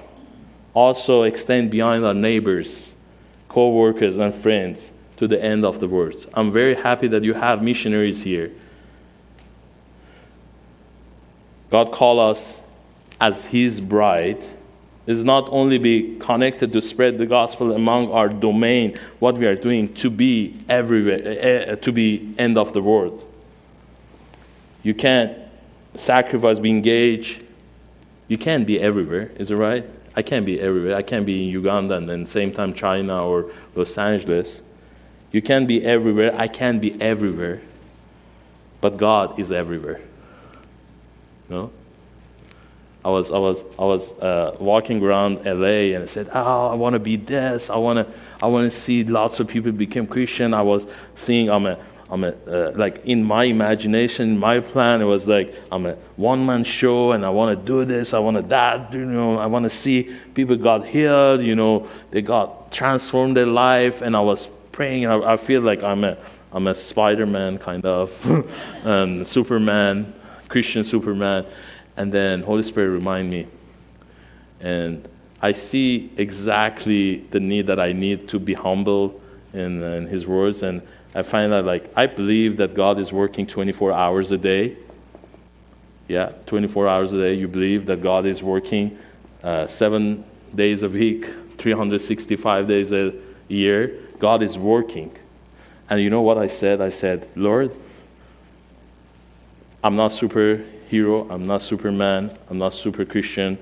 also 0.74 1.24
extend 1.24 1.72
beyond 1.72 2.06
our 2.06 2.14
neighbors, 2.14 2.94
co-workers 3.50 4.18
and 4.18 4.34
friends 4.34 4.92
to 5.18 5.28
the 5.28 5.44
end 5.44 5.66
of 5.66 5.80
the 5.80 5.88
world. 5.88 6.26
I'm 6.34 6.52
very 6.52 6.76
happy 6.76 7.08
that 7.10 7.24
you 7.24 7.34
have 7.34 7.62
missionaries 7.62 8.22
here. 8.22 8.52
God 11.70 11.92
called 11.92 12.20
us 12.20 12.62
as 13.20 13.46
his 13.46 13.80
bride 13.80 14.44
is 15.06 15.24
not 15.24 15.48
only 15.52 15.78
be 15.78 16.18
connected 16.20 16.72
to 16.74 16.82
spread 16.82 17.18
the 17.18 17.26
gospel 17.26 17.74
among 17.74 18.12
our 18.12 18.30
domain, 18.30 18.98
what 19.20 19.36
we 19.36 19.46
are 19.46 19.56
doing 19.56 19.94
to 19.96 20.10
be 20.10 20.56
everywhere, 20.70 21.72
uh, 21.72 21.76
to 21.76 21.92
be 21.92 22.34
end 22.38 22.58
of 22.58 22.74
the 22.74 22.82
world. 22.82 23.28
You 24.82 24.94
can't 24.94 25.38
sacrifice, 25.96 26.60
be 26.60 26.70
engaged. 26.70 27.44
You 28.28 28.38
can't 28.38 28.66
be 28.66 28.80
everywhere, 28.80 29.32
is 29.38 29.52
it 29.52 29.56
right? 29.56 29.86
I 30.16 30.22
can't 30.22 30.46
be 30.46 30.60
everywhere. 30.60 30.96
I 30.96 31.02
can't 31.02 31.26
be 31.26 31.44
in 31.44 31.50
Uganda 31.50 31.96
and 31.96 32.08
then 32.08 32.26
same 32.26 32.54
time 32.54 32.74
China 32.74 33.26
or 33.26 33.52
Los 33.76 33.98
Angeles. 33.98 34.62
You 35.32 35.42
can't 35.42 35.68
be 35.68 35.84
everywhere. 35.84 36.32
I 36.38 36.48
can't 36.48 36.80
be 36.80 37.00
everywhere. 37.02 37.62
but 38.84 38.98
God 38.98 39.40
is 39.40 39.50
everywhere. 39.50 40.02
Know? 41.48 41.72
I 43.06 43.10
was, 43.10 43.32
I 43.32 43.38
was, 43.38 43.64
I 43.78 43.84
was 43.84 44.14
uh, 44.14 44.56
walking 44.60 45.04
around 45.04 45.46
LA 45.46 45.94
and 45.94 46.04
I 46.04 46.06
said, 46.06 46.30
Oh, 46.34 46.68
I 46.68 46.76
want 46.76 46.94
to 46.94 47.00
be 47.00 47.18
this. 47.18 47.70
I 47.70 47.76
want 47.78 47.98
to 47.98 48.14
I 48.42 48.48
wanna 48.48 48.72
see 48.72 49.04
lots 49.04 49.40
of 49.40 49.48
people 49.48 49.72
become 49.72 50.06
Christian. 50.06 50.54
I 50.54 50.62
was 50.62 50.86
seeing, 51.16 51.50
I'm 51.50 51.66
a, 51.66 51.78
I'm 52.10 52.24
a, 52.26 52.34
uh, 52.48 52.72
like 52.76 53.06
in 53.06 53.24
my 53.24 53.46
imagination, 53.46 54.38
my 54.38 54.60
plan, 54.60 55.02
it 55.02 55.06
was 55.06 55.28
like 55.28 55.56
I'm 55.72 55.86
a 55.86 55.94
one 56.18 56.46
man 56.46 56.64
show 56.64 57.14
and 57.14 57.26
I 57.26 57.30
want 57.30 57.58
to 57.58 57.66
do 57.66 57.86
this, 57.86 58.14
I 58.14 58.20
want 58.20 58.38
to 58.38 58.44
that, 58.44 58.94
you 58.94 59.06
know, 59.06 59.38
I 59.38 59.46
want 59.46 59.64
to 59.64 59.70
see 59.70 60.16
people 60.34 60.56
got 60.58 60.86
healed, 60.86 61.42
you 61.42 61.56
know, 61.56 61.88
they 62.12 62.22
got 62.22 62.72
transformed 62.72 63.36
their 63.36 63.48
life. 63.48 64.02
And 64.02 64.16
I 64.16 64.20
was 64.20 64.48
praying, 64.72 65.06
and 65.06 65.14
I, 65.24 65.34
I 65.34 65.38
feel 65.38 65.62
like 65.62 65.82
I'm 65.82 66.04
a, 66.04 66.18
I'm 66.52 66.68
a 66.68 66.76
Spider 66.76 67.26
Man 67.26 67.58
kind 67.58 67.86
of, 67.86 68.12
and 68.84 69.28
Superman, 69.28 70.14
Christian 70.50 70.84
Superman. 70.84 71.46
And 71.98 72.12
then 72.12 72.42
Holy 72.42 72.64
Spirit 72.64 72.90
remind 72.90 73.30
me. 73.30 73.48
And 74.60 75.08
I 75.42 75.52
see 75.52 76.12
exactly 76.18 77.18
the 77.32 77.40
need 77.40 77.68
that 77.68 77.80
I 77.80 77.92
need 77.92 78.30
to 78.30 78.40
be 78.40 78.54
humble 78.54 79.22
in, 79.54 79.84
in 79.84 80.08
His 80.08 80.26
words. 80.26 80.64
And 80.64 80.82
I 81.14 81.22
find 81.22 81.52
that, 81.52 81.66
like, 81.66 81.92
I 81.96 82.08
believe 82.08 82.58
that 82.58 82.74
God 82.74 82.98
is 82.98 83.12
working 83.12 83.46
24 83.46 83.92
hours 83.92 84.32
a 84.32 84.38
day. 84.38 84.78
Yeah, 86.08 86.32
24 86.46 86.88
hours 86.88 87.14
a 87.14 87.18
day. 87.18 87.34
You 87.34 87.48
believe 87.48 87.86
that 87.86 88.02
God 88.02 88.26
is 88.26 88.42
working 88.42 88.98
uh, 89.44 89.68
seven 89.68 90.24
days 90.56 90.84
a 90.84 90.90
week, 90.90 91.30
365 91.58 92.68
days 92.68 92.92
a 92.92 93.14
year. 93.48 94.00
God 94.20 94.42
is 94.42 94.58
working. 94.58 95.16
And 95.90 96.02
you 96.02 96.10
know 96.10 96.22
what 96.22 96.38
I 96.38 96.48
said? 96.48 96.82
I 96.82 96.90
said, 96.90 97.28
Lord, 97.36 97.76
I'm 99.84 99.96
not 99.96 100.14
superhero, 100.90 101.30
I'm 101.30 101.48
not 101.48 101.62
Superman, 101.62 102.38
I'm 102.50 102.58
not 102.58 102.74
super 102.74 103.06
Christian, 103.06 103.58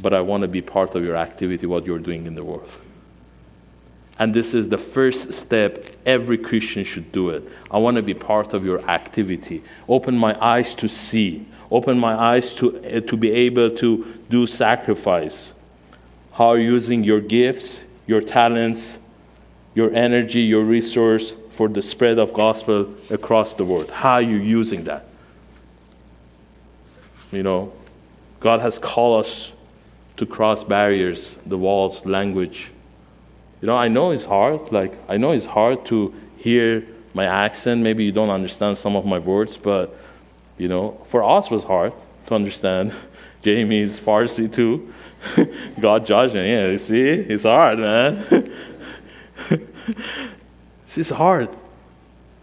but 0.00 0.12
I 0.12 0.20
want 0.20 0.42
to 0.42 0.48
be 0.48 0.60
part 0.60 0.94
of 0.94 1.04
your 1.04 1.16
activity, 1.16 1.66
what 1.66 1.84
you're 1.86 1.98
doing 1.98 2.26
in 2.26 2.34
the 2.34 2.44
world. 2.44 2.68
And 4.18 4.32
this 4.32 4.54
is 4.54 4.68
the 4.68 4.78
first 4.78 5.32
step 5.32 5.86
every 6.06 6.38
Christian 6.38 6.84
should 6.84 7.10
do 7.10 7.30
it. 7.30 7.42
I 7.70 7.78
want 7.78 7.96
to 7.96 8.02
be 8.02 8.14
part 8.14 8.54
of 8.54 8.64
your 8.64 8.80
activity. 8.88 9.62
Open 9.88 10.16
my 10.16 10.36
eyes 10.40 10.72
to 10.74 10.88
see. 10.88 11.46
Open 11.70 11.98
my 11.98 12.14
eyes 12.14 12.54
to, 12.54 12.78
uh, 12.78 13.00
to 13.00 13.16
be 13.16 13.32
able 13.32 13.70
to 13.70 14.14
do 14.30 14.46
sacrifice. 14.46 15.52
How 16.32 16.54
using 16.54 17.02
your 17.02 17.20
gifts, 17.20 17.80
your 18.06 18.20
talents, 18.20 18.98
your 19.74 19.92
energy, 19.92 20.42
your 20.42 20.62
resource 20.62 21.34
for 21.50 21.68
the 21.68 21.82
spread 21.82 22.18
of 22.18 22.32
gospel 22.32 22.94
across 23.10 23.54
the 23.56 23.64
world? 23.64 23.90
How 23.90 24.14
are 24.14 24.22
you 24.22 24.36
using 24.36 24.84
that? 24.84 25.06
You 27.34 27.42
know, 27.42 27.72
God 28.40 28.60
has 28.60 28.78
called 28.78 29.24
us 29.24 29.52
to 30.16 30.26
cross 30.26 30.62
barriers, 30.62 31.36
the 31.46 31.58
walls, 31.58 32.06
language. 32.06 32.70
You 33.60 33.66
know, 33.66 33.76
I 33.76 33.88
know 33.88 34.10
it's 34.12 34.24
hard. 34.24 34.70
Like, 34.70 34.92
I 35.08 35.16
know 35.16 35.32
it's 35.32 35.46
hard 35.46 35.84
to 35.86 36.14
hear 36.36 36.86
my 37.14 37.24
accent. 37.24 37.82
Maybe 37.82 38.04
you 38.04 38.12
don't 38.12 38.30
understand 38.30 38.78
some 38.78 38.96
of 38.96 39.06
my 39.06 39.18
words, 39.18 39.56
but, 39.56 39.96
you 40.58 40.68
know, 40.68 41.00
for 41.06 41.24
us 41.24 41.50
was 41.50 41.64
hard 41.64 41.92
to 42.26 42.34
understand. 42.34 42.92
Jamie's 43.42 43.98
Farsi 43.98 44.50
too. 44.50 44.92
God 45.80 46.06
judging. 46.06 46.46
Yeah, 46.46 46.68
you 46.68 46.78
see? 46.78 47.02
It's 47.02 47.44
hard, 47.44 47.78
man. 47.78 48.50
it's 50.96 51.10
hard. 51.10 51.48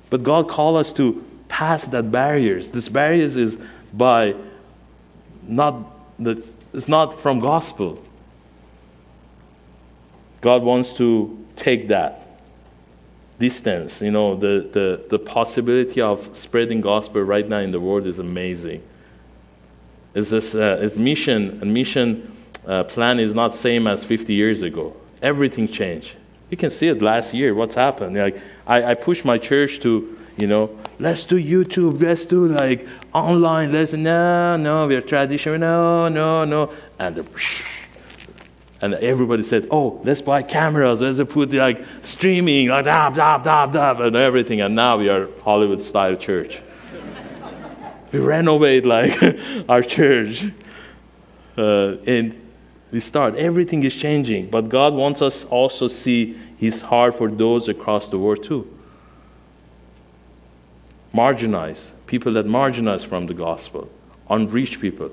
But 0.10 0.24
God 0.24 0.50
called 0.50 0.78
us 0.78 0.92
to 0.94 1.24
pass 1.48 1.88
that 1.88 2.12
barriers. 2.12 2.72
This 2.72 2.90
barriers 2.90 3.38
is 3.38 3.58
by 3.94 4.36
not 5.52 5.76
it's 6.20 6.88
not 6.88 7.20
from 7.20 7.40
gospel. 7.40 8.02
God 10.42 10.64
wants 10.64 10.94
to 10.96 11.46
take 11.56 11.88
that 11.90 12.22
distance. 13.40 14.02
You 14.02 14.12
know, 14.12 14.36
the, 14.36 14.70
the, 14.72 15.04
the 15.10 15.20
possibility 15.20 16.02
of 16.02 16.36
spreading 16.36 16.82
gospel 16.82 17.22
right 17.22 17.48
now 17.48 17.60
in 17.60 17.72
the 17.72 17.80
world 17.80 18.08
is 18.08 18.20
amazing. 18.20 18.82
It's 20.14 20.30
this 20.30 20.56
uh, 20.56 20.80
it's 20.82 20.98
mission 20.98 21.60
and 21.62 21.74
mission 21.74 22.36
uh, 22.66 22.84
plan 22.84 23.20
is 23.20 23.34
not 23.34 23.56
same 23.56 23.88
as 23.88 24.04
50 24.04 24.34
years 24.34 24.62
ago. 24.62 24.96
Everything 25.22 25.68
changed. 25.68 26.16
You 26.50 26.58
can 26.58 26.70
see 26.70 26.90
it 26.90 27.02
last 27.02 27.34
year. 27.34 27.56
What's 27.56 27.76
happened? 27.76 28.18
Like 28.18 28.42
I, 28.68 28.92
I 28.92 28.94
pushed 28.94 29.24
my 29.24 29.38
church 29.38 29.80
to 29.82 30.18
you 30.38 30.48
know 30.48 30.78
let's 31.00 31.24
do 31.24 31.42
YouTube. 31.42 32.02
Let's 32.02 32.26
do 32.26 32.48
like 32.48 32.86
online. 33.14 33.72
Let's 33.72 33.94
no 33.94 34.58
no 34.58 34.88
we're 34.88 35.02
traditional. 35.02 35.58
No 35.58 36.08
no 36.08 36.46
no 36.46 36.74
and 37.00 37.26
and 38.82 38.96
everybody 38.96 39.44
said, 39.44 39.68
"Oh, 39.70 40.02
let's 40.04 40.22
buy 40.22 40.42
cameras. 40.42 41.02
Let's 41.02 41.22
put 41.32 41.54
like 41.54 41.86
streaming, 42.02 42.70
like 42.70 42.86
dab, 42.86 43.16
dab, 43.16 43.44
dab, 43.44 43.72
dab, 43.72 44.02
and 44.02 44.16
everything." 44.16 44.62
And 44.62 44.76
now 44.76 44.98
we 44.98 45.08
are 45.08 45.28
Hollywood-style 45.44 46.16
church. 46.16 46.62
we 48.12 48.20
renovate 48.20 48.86
like 48.86 49.12
our 49.70 49.84
church, 49.84 50.46
uh, 51.58 51.98
and 52.08 52.36
we 52.92 53.00
start. 53.00 53.36
Everything 53.36 53.84
is 53.84 53.96
changing, 53.96 54.50
but 54.50 54.68
God 54.68 54.94
wants 54.94 55.22
us 55.22 55.46
also 55.46 55.88
see 55.88 56.36
His 56.58 56.82
heart 56.82 57.16
for 57.16 57.30
those 57.30 57.70
across 57.70 58.10
the 58.10 58.18
world 58.18 58.44
too. 58.44 58.68
Marginalized 61.14 61.92
people 62.12 62.34
that 62.34 62.46
marginalize 62.46 63.06
from 63.06 63.26
the 63.26 63.34
gospel, 63.34 63.90
unreached 64.30 64.82
people. 64.82 65.10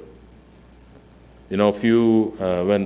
You 1.48 1.56
know, 1.56 1.68
a 1.68 1.72
few 1.72 2.36
uh, 2.40 2.64
when 2.64 2.82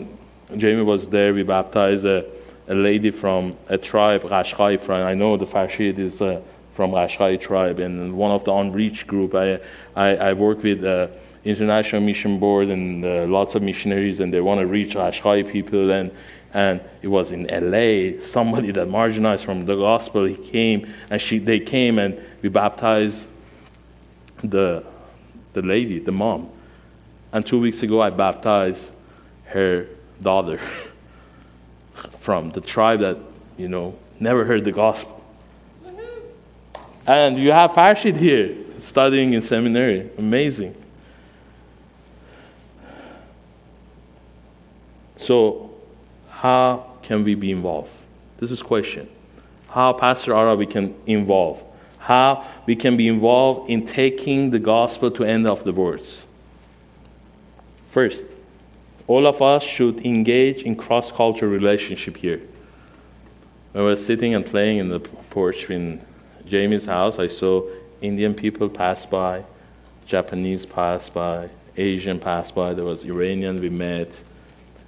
Jamie 0.58 0.82
was 0.82 1.08
there, 1.08 1.32
we 1.32 1.42
baptized 1.42 2.04
a, 2.04 2.22
a 2.68 2.74
lady 2.74 3.10
from 3.10 3.56
a 3.70 3.78
tribe, 3.78 4.22
Qashqai. 4.24 4.78
From 4.78 5.00
I 5.12 5.14
know 5.14 5.38
the 5.38 5.46
Farshid 5.46 5.98
is 5.98 6.20
uh, 6.20 6.42
from 6.74 6.90
Qashqai 6.90 7.40
tribe, 7.40 7.78
and 7.78 8.14
one 8.14 8.30
of 8.30 8.44
the 8.44 8.52
unreached 8.52 9.06
group. 9.06 9.34
I 9.34 9.58
I, 9.96 10.08
I 10.28 10.32
work 10.34 10.62
with. 10.62 10.84
Uh, 10.84 11.08
International 11.44 12.00
Mission 12.00 12.38
Board 12.38 12.68
and 12.68 13.04
uh, 13.04 13.24
lots 13.26 13.56
of 13.56 13.62
missionaries, 13.62 14.20
and 14.20 14.32
they 14.32 14.40
want 14.40 14.60
to 14.60 14.66
reach 14.68 14.94
Qashqai 14.94 15.50
people. 15.50 15.90
And, 15.90 16.12
and 16.54 16.80
it 17.02 17.08
was 17.08 17.32
in 17.32 17.48
LA, 17.50 18.22
somebody 18.22 18.70
that 18.70 18.86
marginalized 18.86 19.44
from 19.44 19.66
the 19.66 19.74
gospel, 19.74 20.24
he 20.24 20.36
came, 20.36 20.86
and 21.10 21.20
she, 21.20 21.40
they 21.40 21.58
came, 21.58 21.98
and 21.98 22.16
we 22.42 22.48
baptized 22.48 23.26
the, 24.42 24.84
the 25.52 25.62
lady, 25.62 25.98
the 25.98 26.12
mom. 26.12 26.50
And 27.32 27.46
two 27.46 27.60
weeks 27.60 27.82
ago, 27.82 28.00
I 28.02 28.10
baptized 28.10 28.90
her 29.46 29.86
daughter 30.20 30.60
from 32.18 32.50
the 32.50 32.60
tribe 32.60 33.00
that, 33.00 33.18
you 33.56 33.68
know, 33.68 33.96
never 34.20 34.44
heard 34.44 34.64
the 34.64 34.72
gospel. 34.72 35.18
And 37.06 37.36
you 37.36 37.50
have 37.50 37.72
Farshid 37.72 38.16
here 38.16 38.56
studying 38.78 39.32
in 39.32 39.42
seminary. 39.42 40.08
Amazing. 40.18 40.76
So, 45.16 45.70
how 46.28 46.86
can 47.02 47.24
we 47.24 47.34
be 47.34 47.50
involved? 47.50 47.90
This 48.38 48.50
is 48.50 48.62
question. 48.62 49.08
How 49.68 49.92
Pastor 49.92 50.34
Arabi 50.34 50.66
can 50.66 50.94
involve? 51.06 51.62
How 52.02 52.44
we 52.66 52.74
can 52.74 52.96
be 52.96 53.06
involved 53.06 53.70
in 53.70 53.86
taking 53.86 54.50
the 54.50 54.58
gospel 54.58 55.08
to 55.12 55.24
end 55.24 55.46
of 55.46 55.62
the 55.62 55.72
words? 55.72 56.24
First, 57.90 58.24
all 59.06 59.24
of 59.24 59.40
us 59.40 59.62
should 59.62 60.04
engage 60.04 60.62
in 60.62 60.74
cross-cultural 60.74 61.52
relationship 61.52 62.16
here. 62.16 62.40
When 63.70 63.84
I 63.84 63.86
was 63.86 64.04
sitting 64.04 64.34
and 64.34 64.44
playing 64.44 64.78
in 64.78 64.88
the 64.88 64.98
porch 64.98 65.70
in 65.70 66.00
Jamie's 66.44 66.86
house, 66.86 67.20
I 67.20 67.28
saw 67.28 67.68
Indian 68.00 68.34
people 68.34 68.68
pass 68.68 69.06
by, 69.06 69.44
Japanese 70.04 70.66
pass 70.66 71.08
by, 71.08 71.50
Asian 71.76 72.18
pass 72.18 72.50
by. 72.50 72.74
There 72.74 72.84
was 72.84 73.04
Iranian 73.04 73.60
we 73.60 73.68
met. 73.68 74.20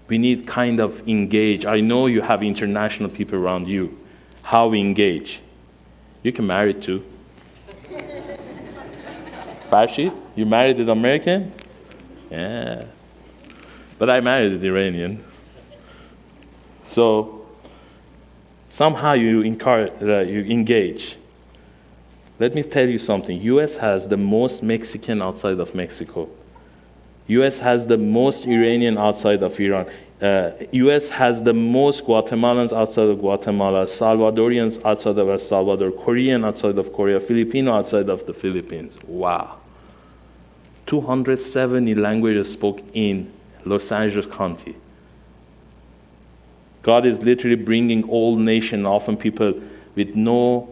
We 0.09 0.19
need 0.19 0.49
kind 0.49 0.81
of 0.81 1.09
engage. 1.09 1.65
I 1.65 1.81
know 1.81 2.07
you 2.07 2.23
have 2.23 2.43
international 2.43 3.09
people 3.09 3.39
around 3.39 3.69
you. 3.69 3.97
How 4.43 4.67
we 4.67 4.81
engage? 4.81 5.41
You 6.25 6.33
can 6.33 6.47
marry 6.47 6.73
too. 6.73 7.05
Farshid, 9.69 10.13
you 10.35 10.47
married 10.47 10.81
an 10.81 10.89
American? 10.89 11.53
Yeah. 12.31 12.87
But 13.99 14.09
I 14.09 14.21
married 14.21 14.53
an 14.53 14.65
Iranian. 14.65 15.23
So 16.85 17.47
somehow 18.71 19.13
you, 19.13 19.41
uh, 19.67 20.21
you 20.21 20.41
engage. 20.45 21.17
Let 22.39 22.55
me 22.55 22.63
tell 22.63 22.89
you 22.89 22.99
something. 22.99 23.41
U.S. 23.43 23.77
has 23.77 24.09
the 24.09 24.17
most 24.17 24.63
Mexican 24.63 25.21
outside 25.21 25.61
of 25.61 25.75
Mexico. 25.75 26.31
U.S. 27.27 27.59
has 27.59 27.87
the 27.87 27.99
most 27.99 28.47
Iranian 28.47 28.97
outside 28.97 29.43
of 29.43 29.61
Iran. 29.61 29.87
Uh, 30.23 30.53
U.S. 30.73 31.09
has 31.09 31.43
the 31.43 31.53
most 31.53 32.05
Guatemalans 32.05 32.73
outside 32.73 33.09
of 33.09 33.19
Guatemala, 33.19 33.85
Salvadorians 33.85 34.83
outside 34.85 35.19
of 35.19 35.29
El 35.29 35.39
Salvador, 35.39 35.91
Korean 35.91 36.45
outside 36.45 36.79
of 36.79 36.93
Korea, 36.93 37.19
Filipino 37.19 37.75
outside 37.75 38.09
of 38.09 38.25
the 38.27 38.33
Philippines. 38.33 38.97
Wow. 39.07 39.59
270 40.87 41.95
languages 41.95 42.53
spoken 42.53 42.89
in 42.95 43.33
Los 43.65 43.91
Angeles 43.91 44.27
County. 44.27 44.77
God 46.83 47.07
is 47.07 47.21
literally 47.23 47.57
bringing 47.57 48.09
all 48.09 48.37
nations, 48.37 48.87
often 48.87 49.17
people 49.17 49.55
with 49.95 50.15
no 50.15 50.69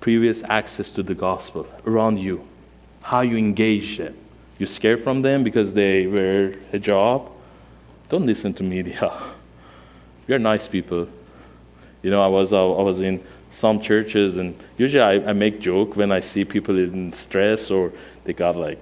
previous 0.00 0.42
access 0.48 0.92
to 0.92 1.02
the 1.02 1.14
gospel 1.14 1.66
around 1.86 2.18
you. 2.18 2.46
How 3.02 3.22
you 3.22 3.36
engage 3.36 3.98
them. 3.98 4.16
You 4.58 4.66
scared 4.66 5.00
from 5.00 5.22
them 5.22 5.42
because 5.42 5.72
they 5.72 6.06
wear 6.06 6.52
hijab? 6.72 7.30
Don't 8.10 8.26
listen 8.26 8.52
to 8.54 8.62
media. 8.62 9.12
We 10.26 10.34
are 10.36 10.38
nice 10.38 10.68
people. 10.68 11.08
You 12.02 12.10
know, 12.12 12.22
I 12.22 12.28
was, 12.28 12.52
I 12.52 12.62
was 12.62 13.00
in 13.00 13.20
some 13.50 13.80
churches, 13.80 14.36
and 14.36 14.56
usually 14.78 15.02
I, 15.02 15.30
I 15.30 15.32
make 15.32 15.60
joke 15.60 15.96
when 15.96 16.12
I 16.12 16.20
see 16.20 16.44
people 16.44 16.78
in 16.78 17.12
stress 17.12 17.68
or 17.68 17.92
they 18.22 18.32
got 18.32 18.54
like 18.54 18.80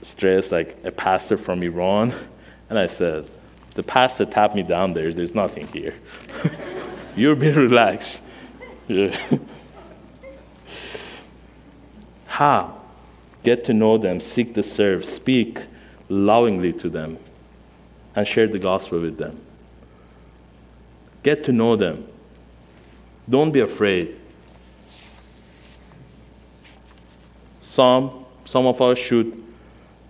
stress, 0.00 0.50
like 0.50 0.78
a 0.84 0.90
pastor 0.90 1.36
from 1.36 1.62
Iran. 1.62 2.14
And 2.70 2.78
I 2.78 2.86
said, 2.86 3.28
the 3.74 3.82
pastor 3.82 4.24
tapped 4.24 4.54
me 4.54 4.62
down 4.62 4.94
there. 4.94 5.12
There's 5.12 5.34
nothing 5.34 5.66
here. 5.66 5.94
You're 7.16 7.36
being 7.36 7.56
relaxed. 7.56 8.22
Yeah. 8.88 9.18
How? 12.26 12.80
Get 13.42 13.64
to 13.66 13.74
know 13.74 13.98
them, 13.98 14.20
seek 14.20 14.54
to 14.54 14.62
serve, 14.62 15.04
speak 15.04 15.60
lovingly 16.08 16.72
to 16.74 16.88
them, 16.88 17.18
and 18.14 18.26
share 18.26 18.46
the 18.46 18.58
gospel 18.58 19.00
with 19.00 19.18
them. 19.18 19.38
Get 21.22 21.44
to 21.44 21.52
know 21.52 21.76
them. 21.76 22.06
Don't 23.28 23.52
be 23.52 23.60
afraid. 23.60 24.16
Some, 27.60 28.24
some 28.44 28.66
of 28.66 28.80
us 28.82 28.98
should 28.98 29.44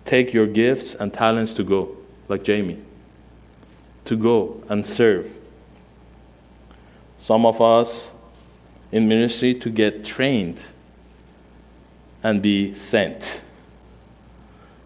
take 0.05 0.33
your 0.33 0.47
gifts 0.47 0.95
and 0.95 1.13
talents 1.13 1.53
to 1.55 1.63
go, 1.63 1.95
like 2.27 2.43
Jamie, 2.43 2.81
to 4.05 4.17
go 4.17 4.63
and 4.67 4.85
serve. 4.85 5.31
Some 7.17 7.45
of 7.45 7.61
us 7.61 8.11
in 8.91 9.07
ministry 9.07 9.53
to 9.53 9.69
get 9.69 10.03
trained 10.03 10.59
and 12.23 12.41
be 12.41 12.73
sent. 12.73 13.41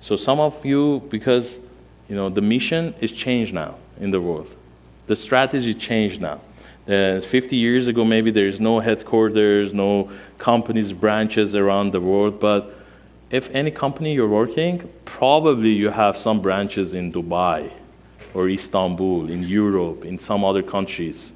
So 0.01 0.15
some 0.17 0.39
of 0.39 0.65
you, 0.65 1.01
because 1.09 1.59
you 2.09 2.15
know 2.15 2.29
the 2.29 2.41
mission 2.41 2.93
is 3.01 3.11
changed 3.11 3.53
now 3.53 3.75
in 3.99 4.11
the 4.11 4.21
world, 4.21 4.53
the 5.07 5.15
strategy 5.15 5.73
changed 5.73 6.21
now. 6.21 6.39
Uh, 6.87 7.19
50 7.19 7.55
years 7.55 7.87
ago, 7.87 8.05
maybe 8.05 8.29
there's 8.29 8.59
no 8.59 8.79
headquarters, 8.79 9.73
no 9.73 10.11
companies, 10.37 10.93
branches 10.93 11.55
around 11.55 11.91
the 11.91 11.99
world. 11.99 12.39
But 12.39 12.75
if 13.31 13.49
any 13.55 13.71
company 13.71 14.13
you're 14.13 14.27
working, 14.27 14.87
probably 15.03 15.69
you 15.69 15.89
have 15.89 16.15
some 16.15 16.41
branches 16.41 16.93
in 16.93 17.11
Dubai 17.11 17.71
or 18.35 18.49
Istanbul, 18.49 19.31
in 19.31 19.41
Europe, 19.41 20.05
in 20.05 20.19
some 20.19 20.45
other 20.45 20.61
countries. 20.61 21.33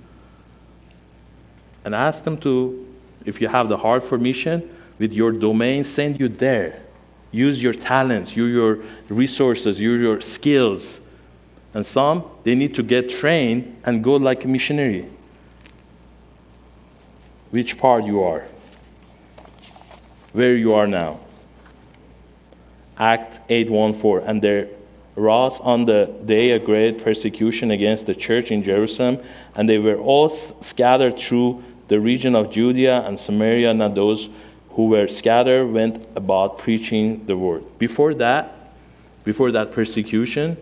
And 1.83 1.95
ask 1.95 2.23
them 2.23 2.37
to, 2.41 2.85
if 3.25 3.41
you 3.41 3.47
have 3.47 3.69
the 3.69 3.77
heart 3.77 4.03
for 4.03 4.19
mission, 4.19 4.69
with 4.99 5.13
your 5.13 5.31
domain, 5.31 5.83
send 5.83 6.19
you 6.19 6.27
there. 6.27 6.83
Use 7.31 7.61
your 7.61 7.73
talents, 7.73 8.35
use 8.35 8.53
your 8.53 8.79
resources, 9.09 9.79
use 9.79 10.01
your 10.01 10.21
skills. 10.21 10.99
And 11.73 11.85
some, 11.85 12.23
they 12.43 12.55
need 12.55 12.73
to 12.75 12.83
get 12.83 13.09
trained 13.09 13.79
and 13.85 14.03
go 14.03 14.15
like 14.15 14.45
a 14.45 14.47
missionary. 14.47 15.07
Which 17.51 17.77
part 17.77 18.05
you 18.05 18.21
are? 18.23 18.45
Where 20.33 20.55
you 20.55 20.73
are 20.73 20.87
now. 20.87 21.19
Act 22.97 23.39
8:14 23.49 24.23
and 24.27 24.41
there 24.41 24.67
arose 25.17 25.59
on 25.61 25.85
the 25.85 26.13
day 26.25 26.51
a 26.51 26.59
great 26.59 27.03
persecution 27.03 27.71
against 27.71 28.05
the 28.05 28.15
church 28.15 28.51
in 28.51 28.63
Jerusalem 28.63 29.19
and 29.55 29.67
they 29.67 29.77
were 29.77 29.97
all 29.97 30.29
scattered 30.29 31.17
through 31.17 31.63
the 31.87 31.99
region 31.99 32.35
of 32.35 32.51
Judea 32.51 33.01
and 33.01 33.17
Samaria 33.17 33.71
and 33.71 33.95
those 33.95 34.29
who 34.79 34.85
were 34.85 35.09
scattered 35.09 35.67
went 35.67 36.07
about 36.15 36.57
preaching 36.57 37.25
the 37.25 37.35
word. 37.35 37.61
Before 37.79 38.13
that, 38.13 38.55
before 39.25 39.51
that 39.51 39.73
persecution, 39.73 40.55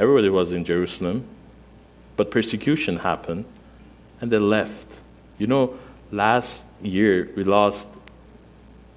everybody 0.00 0.28
was 0.28 0.50
in 0.50 0.64
Jerusalem, 0.64 1.24
but 2.16 2.32
persecution 2.32 2.96
happened 2.96 3.44
and 4.20 4.32
they 4.32 4.40
left. 4.40 4.88
You 5.38 5.46
know, 5.46 5.78
last 6.10 6.66
year 6.82 7.30
we 7.36 7.44
lost 7.44 7.86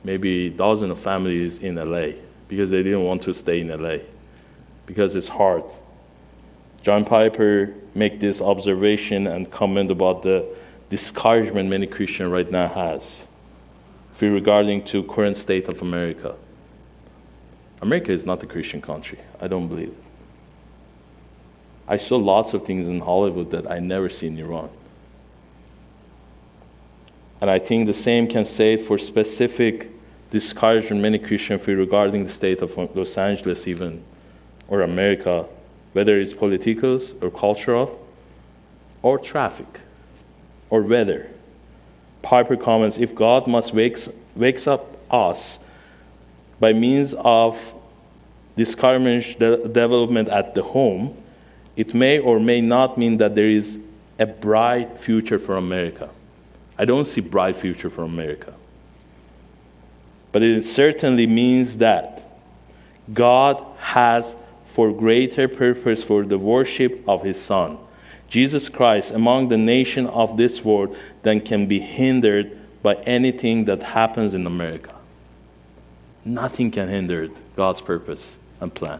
maybe 0.03 0.47
a 0.47 0.49
dozen 0.49 0.89
of 0.89 0.97
families 0.97 1.59
in 1.59 1.75
LA 1.75 2.13
because 2.47 2.71
they 2.71 2.81
didn't 2.81 3.03
want 3.03 3.21
to 3.21 3.35
stay 3.35 3.59
in 3.59 3.67
LA 3.67 3.97
because 4.87 5.15
it's 5.15 5.27
hard. 5.27 5.63
John 6.81 7.05
Piper 7.05 7.75
make 7.93 8.19
this 8.19 8.41
observation 8.41 9.27
and 9.27 9.51
comment 9.51 9.91
about 9.91 10.23
the 10.23 10.43
discouragement 10.89 11.69
many 11.69 11.85
Christians 11.85 12.31
right 12.31 12.49
now 12.49 12.67
has 12.67 13.27
regarding 14.27 14.83
to 14.85 15.03
current 15.03 15.37
state 15.37 15.67
of 15.67 15.81
America. 15.81 16.35
America 17.81 18.11
is 18.11 18.25
not 18.25 18.43
a 18.43 18.45
Christian 18.45 18.81
country. 18.81 19.19
I 19.39 19.47
don't 19.47 19.67
believe 19.67 19.89
it. 19.89 20.03
I 21.87 21.97
saw 21.97 22.17
lots 22.17 22.53
of 22.53 22.65
things 22.65 22.87
in 22.87 22.99
Hollywood 22.99 23.49
that 23.51 23.69
I 23.69 23.79
never 23.79 24.09
see 24.09 24.27
in 24.27 24.37
Iran. 24.37 24.69
And 27.41 27.49
I 27.49 27.57
think 27.57 27.87
the 27.87 27.93
same 27.93 28.27
can 28.27 28.45
say 28.45 28.77
for 28.77 28.97
specific 28.97 29.89
discouragement 30.29 31.01
many 31.01 31.17
Christians 31.17 31.63
feel 31.63 31.77
regarding 31.77 32.25
the 32.25 32.29
state 32.29 32.61
of 32.61 32.77
Los 32.95 33.17
Angeles 33.17 33.67
even, 33.67 34.03
or 34.67 34.81
America, 34.81 35.45
whether 35.93 36.19
it's 36.19 36.33
political 36.33 36.99
or 37.21 37.31
cultural, 37.31 38.07
or 39.01 39.17
traffic, 39.17 39.79
or 40.69 40.81
weather. 40.81 41.31
Piper 42.21 42.57
comments 42.57 42.97
if 42.97 43.15
God 43.15 43.47
must 43.47 43.73
wakes, 43.73 44.09
wakes 44.35 44.67
up 44.67 44.97
us 45.09 45.59
by 46.59 46.73
means 46.73 47.13
of 47.17 47.73
discouragement 48.55 49.39
de- 49.39 49.67
development 49.67 50.29
at 50.29 50.53
the 50.53 50.63
home, 50.63 51.15
it 51.75 51.93
may 51.93 52.19
or 52.19 52.39
may 52.39 52.59
not 52.59 52.97
mean 52.97 53.17
that 53.17 53.35
there 53.35 53.49
is 53.49 53.79
a 54.19 54.25
bright 54.25 54.99
future 54.99 55.39
for 55.39 55.55
America. 55.55 56.09
I 56.77 56.85
don't 56.85 57.05
see 57.05 57.21
bright 57.21 57.55
future 57.55 57.89
for 57.89 58.03
America. 58.03 58.53
But 60.31 60.43
it 60.43 60.63
certainly 60.63 61.25
means 61.25 61.77
that 61.77 62.25
God 63.13 63.63
has 63.77 64.35
for 64.67 64.91
greater 64.91 65.47
purpose 65.47 66.03
for 66.03 66.23
the 66.23 66.37
worship 66.37 67.01
of 67.07 67.23
his 67.23 67.41
son 67.41 67.77
Jesus 68.29 68.69
Christ 68.69 69.11
among 69.11 69.49
the 69.49 69.57
nation 69.57 70.07
of 70.07 70.37
this 70.37 70.63
world 70.63 70.95
than 71.23 71.41
can 71.41 71.65
be 71.65 71.79
hindered 71.79 72.57
by 72.81 72.95
anything 72.95 73.65
that 73.65 73.81
happens 73.81 74.33
in 74.33 74.45
America. 74.45 74.93
Nothing 76.23 76.71
can 76.71 76.87
hinder 76.87 77.29
God's 77.55 77.81
purpose 77.81 78.37
and 78.61 78.73
plan. 78.73 78.99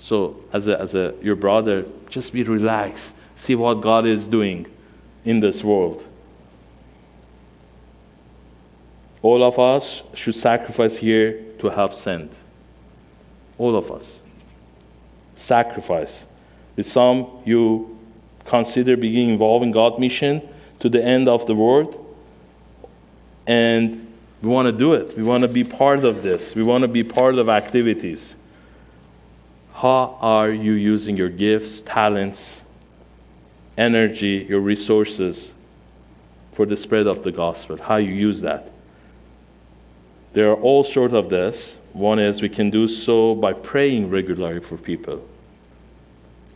So, 0.00 0.36
as 0.52 0.68
a, 0.68 0.80
as 0.80 0.94
a 0.94 1.14
your 1.22 1.34
brother, 1.34 1.86
just 2.08 2.32
be 2.32 2.42
relaxed. 2.42 3.14
See 3.36 3.54
what 3.54 3.80
God 3.80 4.06
is 4.06 4.28
doing 4.28 4.66
in 5.24 5.40
this 5.40 5.64
world. 5.64 6.04
All 9.22 9.42
of 9.42 9.58
us 9.58 10.02
should 10.12 10.34
sacrifice 10.34 10.98
here 10.98 11.42
to 11.58 11.70
help 11.70 11.94
send. 11.94 12.30
All 13.56 13.74
of 13.74 13.90
us. 13.90 14.20
Sacrifice. 15.34 16.24
With 16.76 16.86
some, 16.86 17.40
you 17.44 17.93
consider 18.44 18.96
being 18.96 19.30
involved 19.30 19.64
in 19.64 19.72
God's 19.72 19.98
mission 19.98 20.46
to 20.80 20.88
the 20.88 21.02
end 21.02 21.28
of 21.28 21.46
the 21.46 21.54
world. 21.54 22.00
And 23.46 24.12
we 24.42 24.48
want 24.48 24.66
to 24.66 24.72
do 24.72 24.92
it. 24.94 25.16
We 25.16 25.22
want 25.22 25.42
to 25.42 25.48
be 25.48 25.64
part 25.64 26.04
of 26.04 26.22
this. 26.22 26.54
We 26.54 26.62
want 26.62 26.82
to 26.82 26.88
be 26.88 27.02
part 27.02 27.36
of 27.36 27.48
activities. 27.48 28.36
How 29.72 30.18
are 30.20 30.50
you 30.50 30.72
using 30.72 31.16
your 31.16 31.30
gifts, 31.30 31.82
talents, 31.82 32.62
energy, 33.76 34.46
your 34.48 34.60
resources 34.60 35.52
for 36.52 36.66
the 36.66 36.76
spread 36.76 37.06
of 37.06 37.24
the 37.24 37.32
gospel? 37.32 37.76
How 37.78 37.96
you 37.96 38.12
use 38.12 38.40
that? 38.42 38.70
There 40.34 40.50
are 40.50 40.56
all 40.56 40.84
sorts 40.84 41.14
of 41.14 41.30
this. 41.30 41.78
One 41.92 42.18
is 42.18 42.42
we 42.42 42.48
can 42.48 42.70
do 42.70 42.88
so 42.88 43.34
by 43.34 43.52
praying 43.52 44.10
regularly 44.10 44.60
for 44.60 44.76
people, 44.76 45.26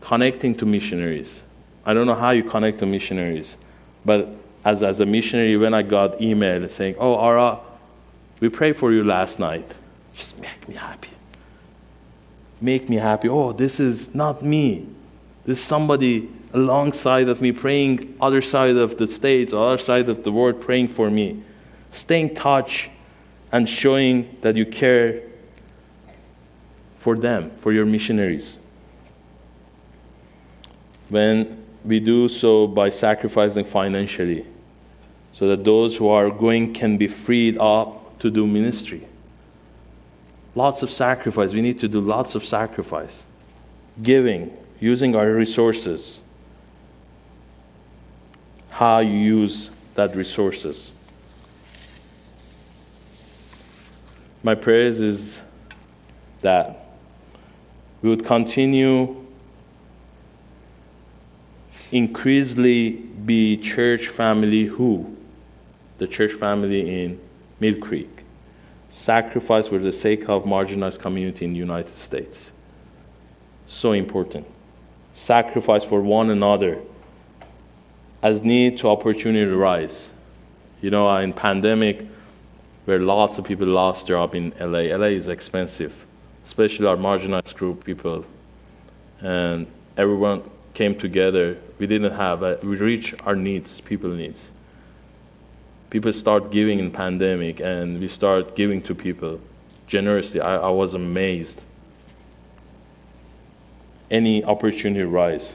connecting 0.01 0.55
to 0.57 0.67
missionaries, 0.67 1.45
I 1.85 1.95
don't 1.95 2.07
know 2.07 2.15
how 2.15 2.31
you 2.31 2.43
connect 2.43 2.81
to 2.81 2.87
missionaries, 2.87 3.57
but 4.05 4.29
as, 4.65 4.83
as 4.83 5.01
a 5.01 5.07
missionary, 5.07 5.57
when 5.57 5.75
I 5.75 5.83
got 5.83 6.21
email 6.21 6.69
saying, 6.69 6.97
Oh, 6.99 7.19
Ara, 7.19 7.61
we 8.41 8.49
prayed 8.49 8.77
for 8.77 8.93
you 8.93 9.05
last 9.05 9.39
night, 9.39 9.75
just 10.15 10.39
make 10.39 10.69
me 10.69 10.75
happy. 10.75 11.11
make 12.61 12.89
me 12.89 12.97
happy. 12.97 13.29
Oh, 13.29 13.53
this 13.53 13.81
is 13.81 14.15
not 14.15 14.43
me. 14.43 14.87
This 15.45 15.59
is 15.59 15.65
somebody 15.65 16.29
alongside 16.53 17.29
of 17.29 17.41
me 17.41 17.53
praying 17.53 18.17
other 18.21 18.43
side 18.43 18.77
of 18.77 18.99
the 18.99 19.07
states, 19.07 19.53
other 19.53 19.79
side 19.79 20.09
of 20.09 20.25
the 20.25 20.33
world 20.33 20.61
praying 20.61 20.89
for 20.89 21.11
me. 21.11 21.43
Stay 21.91 22.21
in 22.21 22.35
touch 22.35 22.91
and 23.53 23.69
showing 23.69 24.37
that 24.41 24.57
you 24.57 24.67
care 24.67 25.23
for 26.99 27.17
them, 27.17 27.51
for 27.59 27.73
your 27.73 27.87
missionaries. 27.87 28.59
When 31.09 31.58
we 31.89 32.01
do 32.01 32.29
so 32.29 32.67
by 32.67 32.91
sacrificing 32.91 33.65
financially, 33.65 34.45
so 35.33 35.49
that 35.49 35.65
those 35.65 35.97
who 35.97 36.09
are 36.09 36.29
going 36.29 36.75
can 36.75 36.99
be 36.99 37.09
freed 37.09 37.57
up 37.57 38.19
to 38.19 38.31
do 38.31 38.47
ministry. 38.47 39.09
Lots 40.55 40.83
of 40.83 40.91
sacrifice. 40.91 41.55
We 41.55 41.63
need 41.63 41.81
to 41.81 41.89
do 41.89 42.01
lots 42.01 42.35
of 42.35 42.45
sacrifice. 42.45 43.25
Giving, 44.03 44.55
using 44.81 45.17
our 45.17 45.33
resources. 45.33 46.21
How 48.69 48.99
you 48.99 49.17
use 49.17 49.71
that 49.95 50.15
resources. 50.15 50.93
My 54.43 54.55
prayers 54.55 55.01
is 55.01 55.41
that 56.43 56.87
we 58.03 58.11
would 58.11 58.27
continue 58.27 59.25
increasingly 61.93 62.91
be 62.91 63.57
church 63.57 64.09
family 64.09 64.65
who? 64.65 65.17
The 65.99 66.07
church 66.07 66.33
family 66.33 67.05
in 67.05 67.21
mill 67.61 67.77
creek. 67.77 68.25
Sacrifice 68.91 69.69
for 69.69 69.79
the 69.79 69.93
sake 69.93 70.29
of 70.29 70.45
marginalized 70.45 71.01
community 71.01 71.45
in 71.45 71.53
the 71.53 71.59
united 71.59 71.95
states. 71.95 72.53
So 73.67 73.93
important. 73.93 74.47
Sacrifice 75.15 75.85
for 75.85 76.01
one 76.01 76.31
another 76.31 76.79
as 78.23 78.43
need 78.43 78.79
to 78.79 78.89
opportunity 78.89 79.51
rise 79.51 80.11
you 80.81 80.91
know 80.91 81.09
in 81.19 81.33
pandemic 81.33 82.05
where 82.85 82.99
lots 82.99 83.39
of 83.39 83.45
people 83.45 83.67
lost 83.67 84.09
their 84.09 84.17
job 84.17 84.35
in 84.35 84.53
la 84.59 84.81
la 84.97 85.07
is 85.07 85.29
expensive 85.29 85.95
especially 86.49 86.87
our 86.87 86.97
marginalized 86.97 87.55
group 87.57 87.85
people. 87.85 88.25
And 89.21 89.67
everyone 89.99 90.43
came 90.73 90.95
together 90.95 91.59
we 91.79 91.87
didn't 91.87 92.13
have 92.13 92.43
a, 92.43 92.59
we 92.63 92.77
reached 92.77 93.15
our 93.27 93.37
needs 93.37 93.81
people 93.81 94.11
needs. 94.11 94.51
People 95.91 96.13
start 96.13 96.51
giving 96.51 96.81
in 96.81 96.91
pandemic 96.91 97.61
and 97.61 98.01
we 98.01 98.09
start 98.09 98.55
giving 98.55 98.83
to 98.83 98.95
people 98.95 99.41
generously. 99.87 100.41
I, 100.41 100.57
I 100.57 100.69
was 100.69 100.95
amazed. 100.95 101.63
Any 104.11 104.45
opportunity 104.45 105.05
rise 105.05 105.55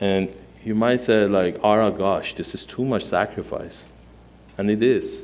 and 0.00 0.32
you 0.64 0.74
might 0.74 1.02
say 1.02 1.26
like 1.26 1.58
oh 1.64 1.90
gosh 1.90 2.34
this 2.34 2.54
is 2.54 2.64
too 2.64 2.84
much 2.84 3.04
sacrifice. 3.04 3.84
And 4.56 4.70
it 4.70 4.82
is. 4.82 5.22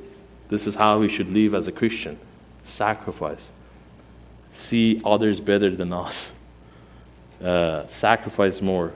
This 0.49 0.67
is 0.67 0.75
how 0.75 0.99
we 0.99 1.09
should 1.09 1.33
live 1.33 1.55
as 1.55 1.69
a 1.69 1.73
christian. 1.73 2.19
Sacrifice. 2.63 3.51
See 4.53 5.01
others 5.05 5.41
better 5.41 5.75
than 5.75 5.93
us. 5.93 6.33
Uh, 7.43 7.87
sacrifice 7.89 8.63
more 8.63 8.93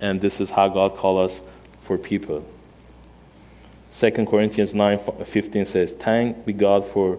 and 0.00 0.20
this 0.20 0.40
is 0.40 0.50
how 0.50 0.68
God 0.68 0.96
calls 0.96 1.32
us 1.32 1.46
for 1.82 1.98
people. 1.98 2.44
2 3.92 4.10
Corinthians 4.26 4.74
9:15 4.74 5.66
says, 5.66 5.92
Thank 5.92 6.44
be 6.44 6.52
God 6.52 6.84
for 6.84 7.18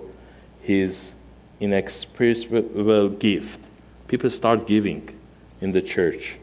his 0.62 1.14
inexpressible 1.60 3.10
gift. 3.10 3.60
People 4.08 4.30
start 4.30 4.68
giving 4.68 5.10
in 5.62 5.72
the 5.72 5.82
church. 5.82 6.38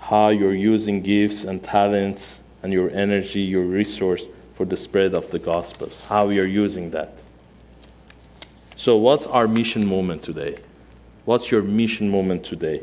How 0.00 0.28
you're 0.28 0.54
using 0.54 1.02
gifts 1.02 1.44
and 1.44 1.62
talents 1.62 2.40
and 2.62 2.72
your 2.72 2.90
energy, 2.90 3.40
your 3.40 3.64
resource 3.64 4.24
for 4.54 4.64
the 4.64 4.76
spread 4.76 5.14
of 5.14 5.30
the 5.30 5.38
gospel. 5.38 5.90
How 6.08 6.28
you're 6.30 6.46
using 6.46 6.90
that. 6.90 7.14
So, 8.76 8.96
what's 8.96 9.26
our 9.26 9.48
mission 9.48 9.86
moment 9.86 10.22
today? 10.22 10.56
What's 11.24 11.50
your 11.50 11.62
mission 11.62 12.10
moment 12.10 12.44
today? 12.44 12.82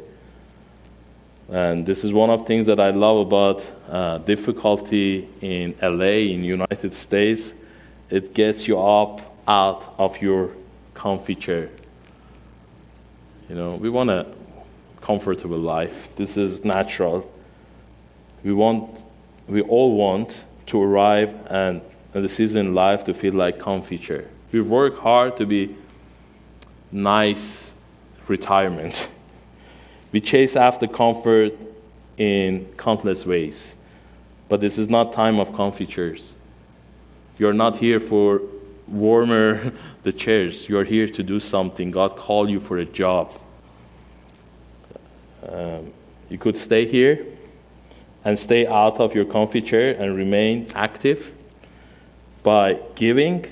And 1.50 1.86
this 1.86 2.04
is 2.04 2.12
one 2.12 2.30
of 2.30 2.40
the 2.40 2.46
things 2.46 2.66
that 2.66 2.80
I 2.80 2.90
love 2.90 3.28
about 3.28 3.66
uh, 3.90 4.18
difficulty 4.20 5.30
in 5.42 5.76
LA, 5.82 6.32
in 6.34 6.44
United 6.44 6.94
States. 6.94 7.54
It 8.10 8.34
gets 8.34 8.68
you 8.68 8.80
up 8.80 9.22
out 9.48 9.94
of 9.98 10.22
your 10.22 10.52
comfy 10.94 11.36
chair. 11.36 11.70
You 13.50 13.56
know, 13.56 13.76
we 13.76 13.90
want 13.90 14.10
a 14.10 14.26
comfortable 15.02 15.60
life. 15.60 16.10
This 16.16 16.36
is 16.36 16.66
natural. 16.66 17.32
We 18.44 18.54
want, 18.54 19.04
we 19.48 19.62
all 19.62 19.96
want 19.96 20.44
to 20.68 20.82
arrive 20.82 21.36
and 21.48 21.82
at 22.16 22.22
the 22.24 22.30
season 22.30 22.68
in 22.68 22.74
life 22.74 23.04
to 23.04 23.14
feel 23.14 23.34
like 23.34 23.60
comfy 23.60 24.00
chair. 24.00 24.26
We 24.52 24.62
work 24.62 24.98
hard 24.98 25.38
to 25.38 25.46
be 25.46 25.76
nice 26.92 27.74
retirement. 28.28 29.10
We 30.16 30.22
chase 30.22 30.56
after 30.56 30.88
comfort 30.88 31.52
in 32.18 32.70
countless 32.78 33.26
ways. 33.26 33.76
But 34.48 34.62
this 34.62 34.78
is 34.78 34.88
not 34.88 35.12
time 35.12 35.40
of 35.40 35.54
comfy 35.54 35.86
chairs. 35.86 36.36
You're 37.38 37.52
not 37.52 37.76
here 37.76 38.00
for 38.00 38.40
warmer 38.88 39.74
the 40.04 40.14
chairs. 40.14 40.70
You're 40.70 40.86
here 40.86 41.10
to 41.10 41.22
do 41.22 41.42
something. 41.42 41.92
God 41.92 42.16
called 42.16 42.50
you 42.50 42.62
for 42.62 42.78
a 42.78 42.86
job. 42.86 43.30
Um, 45.50 45.92
you 46.30 46.38
could 46.38 46.56
stay 46.56 46.86
here 46.86 47.26
and 48.24 48.40
stay 48.40 48.66
out 48.68 49.02
of 49.02 49.14
your 49.14 49.26
comfy 49.26 49.62
chair 49.62 49.98
and 50.00 50.16
remain 50.16 50.68
active 50.76 51.30
by 52.42 52.80
giving. 52.96 53.46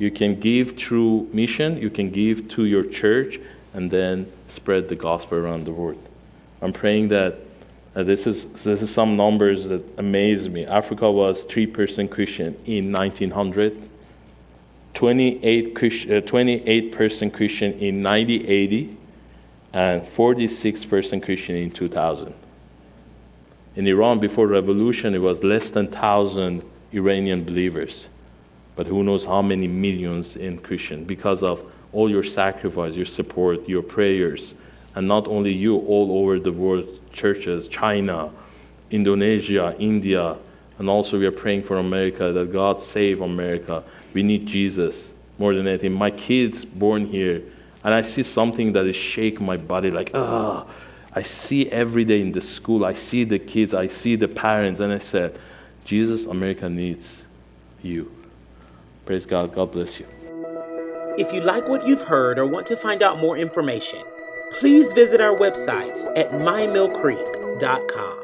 You 0.00 0.10
can 0.10 0.40
give 0.40 0.76
through 0.76 1.30
mission, 1.32 1.76
you 1.76 1.90
can 1.90 2.10
give 2.10 2.48
to 2.56 2.64
your 2.64 2.82
church, 2.82 3.38
and 3.72 3.88
then 3.88 4.32
spread 4.50 4.88
the 4.88 4.96
gospel 4.96 5.38
around 5.38 5.64
the 5.64 5.72
world. 5.72 6.08
I'm 6.62 6.72
praying 6.72 7.08
that 7.08 7.38
uh, 7.94 8.02
this, 8.02 8.26
is, 8.26 8.44
this 8.46 8.82
is 8.82 8.92
some 8.92 9.16
numbers 9.16 9.64
that 9.64 9.82
amaze 9.98 10.48
me. 10.48 10.64
Africa 10.64 11.10
was 11.10 11.44
3% 11.46 12.10
Christian 12.10 12.56
in 12.64 12.92
1900, 12.92 13.88
28, 14.94 15.74
Christ, 15.74 16.06
uh, 16.06 16.20
28% 16.20 17.32
Christian 17.32 17.72
in 17.72 18.02
1980, 18.02 18.96
and 19.72 20.02
46% 20.02 21.22
Christian 21.22 21.56
in 21.56 21.70
2000. 21.70 22.34
In 23.76 23.86
Iran, 23.86 24.18
before 24.18 24.46
revolution, 24.46 25.14
it 25.14 25.20
was 25.20 25.42
less 25.42 25.70
than 25.70 25.86
1,000 25.86 26.62
Iranian 26.92 27.44
believers. 27.44 28.08
But 28.76 28.86
who 28.86 29.02
knows 29.02 29.24
how 29.24 29.42
many 29.42 29.68
millions 29.68 30.36
in 30.36 30.58
Christian 30.58 31.04
because 31.04 31.42
of 31.42 31.64
all 31.92 32.10
your 32.10 32.22
sacrifice, 32.22 32.94
your 32.94 33.06
support, 33.06 33.68
your 33.68 33.82
prayers, 33.82 34.54
and 34.94 35.06
not 35.06 35.26
only 35.28 35.52
you, 35.52 35.78
all 35.78 36.18
over 36.18 36.38
the 36.38 36.52
world, 36.52 36.86
churches, 37.12 37.68
China, 37.68 38.30
Indonesia, 38.90 39.74
India, 39.78 40.36
and 40.78 40.88
also 40.88 41.18
we 41.18 41.26
are 41.26 41.32
praying 41.32 41.62
for 41.62 41.76
America 41.76 42.32
that 42.32 42.52
God 42.52 42.80
save 42.80 43.20
America. 43.20 43.84
We 44.14 44.22
need 44.22 44.46
Jesus 44.46 45.12
more 45.38 45.54
than 45.54 45.68
anything. 45.68 45.92
My 45.92 46.10
kids 46.10 46.64
born 46.64 47.06
here, 47.06 47.42
and 47.84 47.94
I 47.94 48.02
see 48.02 48.22
something 48.22 48.72
that 48.72 48.86
is 48.86 48.96
shake 48.96 49.40
my 49.40 49.56
body 49.56 49.90
like 49.90 50.10
ah. 50.14 50.66
I 51.12 51.22
see 51.22 51.68
every 51.70 52.04
day 52.04 52.20
in 52.20 52.30
the 52.30 52.40
school. 52.40 52.84
I 52.84 52.92
see 52.92 53.24
the 53.24 53.38
kids. 53.38 53.74
I 53.74 53.88
see 53.88 54.16
the 54.16 54.28
parents, 54.28 54.80
and 54.80 54.92
I 54.92 54.98
said, 54.98 55.38
Jesus, 55.84 56.26
America 56.26 56.68
needs 56.68 57.26
you. 57.82 58.12
Praise 59.06 59.26
God. 59.26 59.52
God 59.52 59.72
bless 59.72 59.98
you. 59.98 60.06
If 61.20 61.34
you 61.34 61.42
like 61.42 61.68
what 61.68 61.86
you've 61.86 62.00
heard 62.00 62.38
or 62.38 62.46
want 62.46 62.66
to 62.68 62.78
find 62.78 63.02
out 63.02 63.18
more 63.18 63.36
information, 63.36 64.02
please 64.58 64.90
visit 64.94 65.20
our 65.20 65.36
website 65.36 66.02
at 66.16 66.30
mymillcreek.com. 66.30 68.19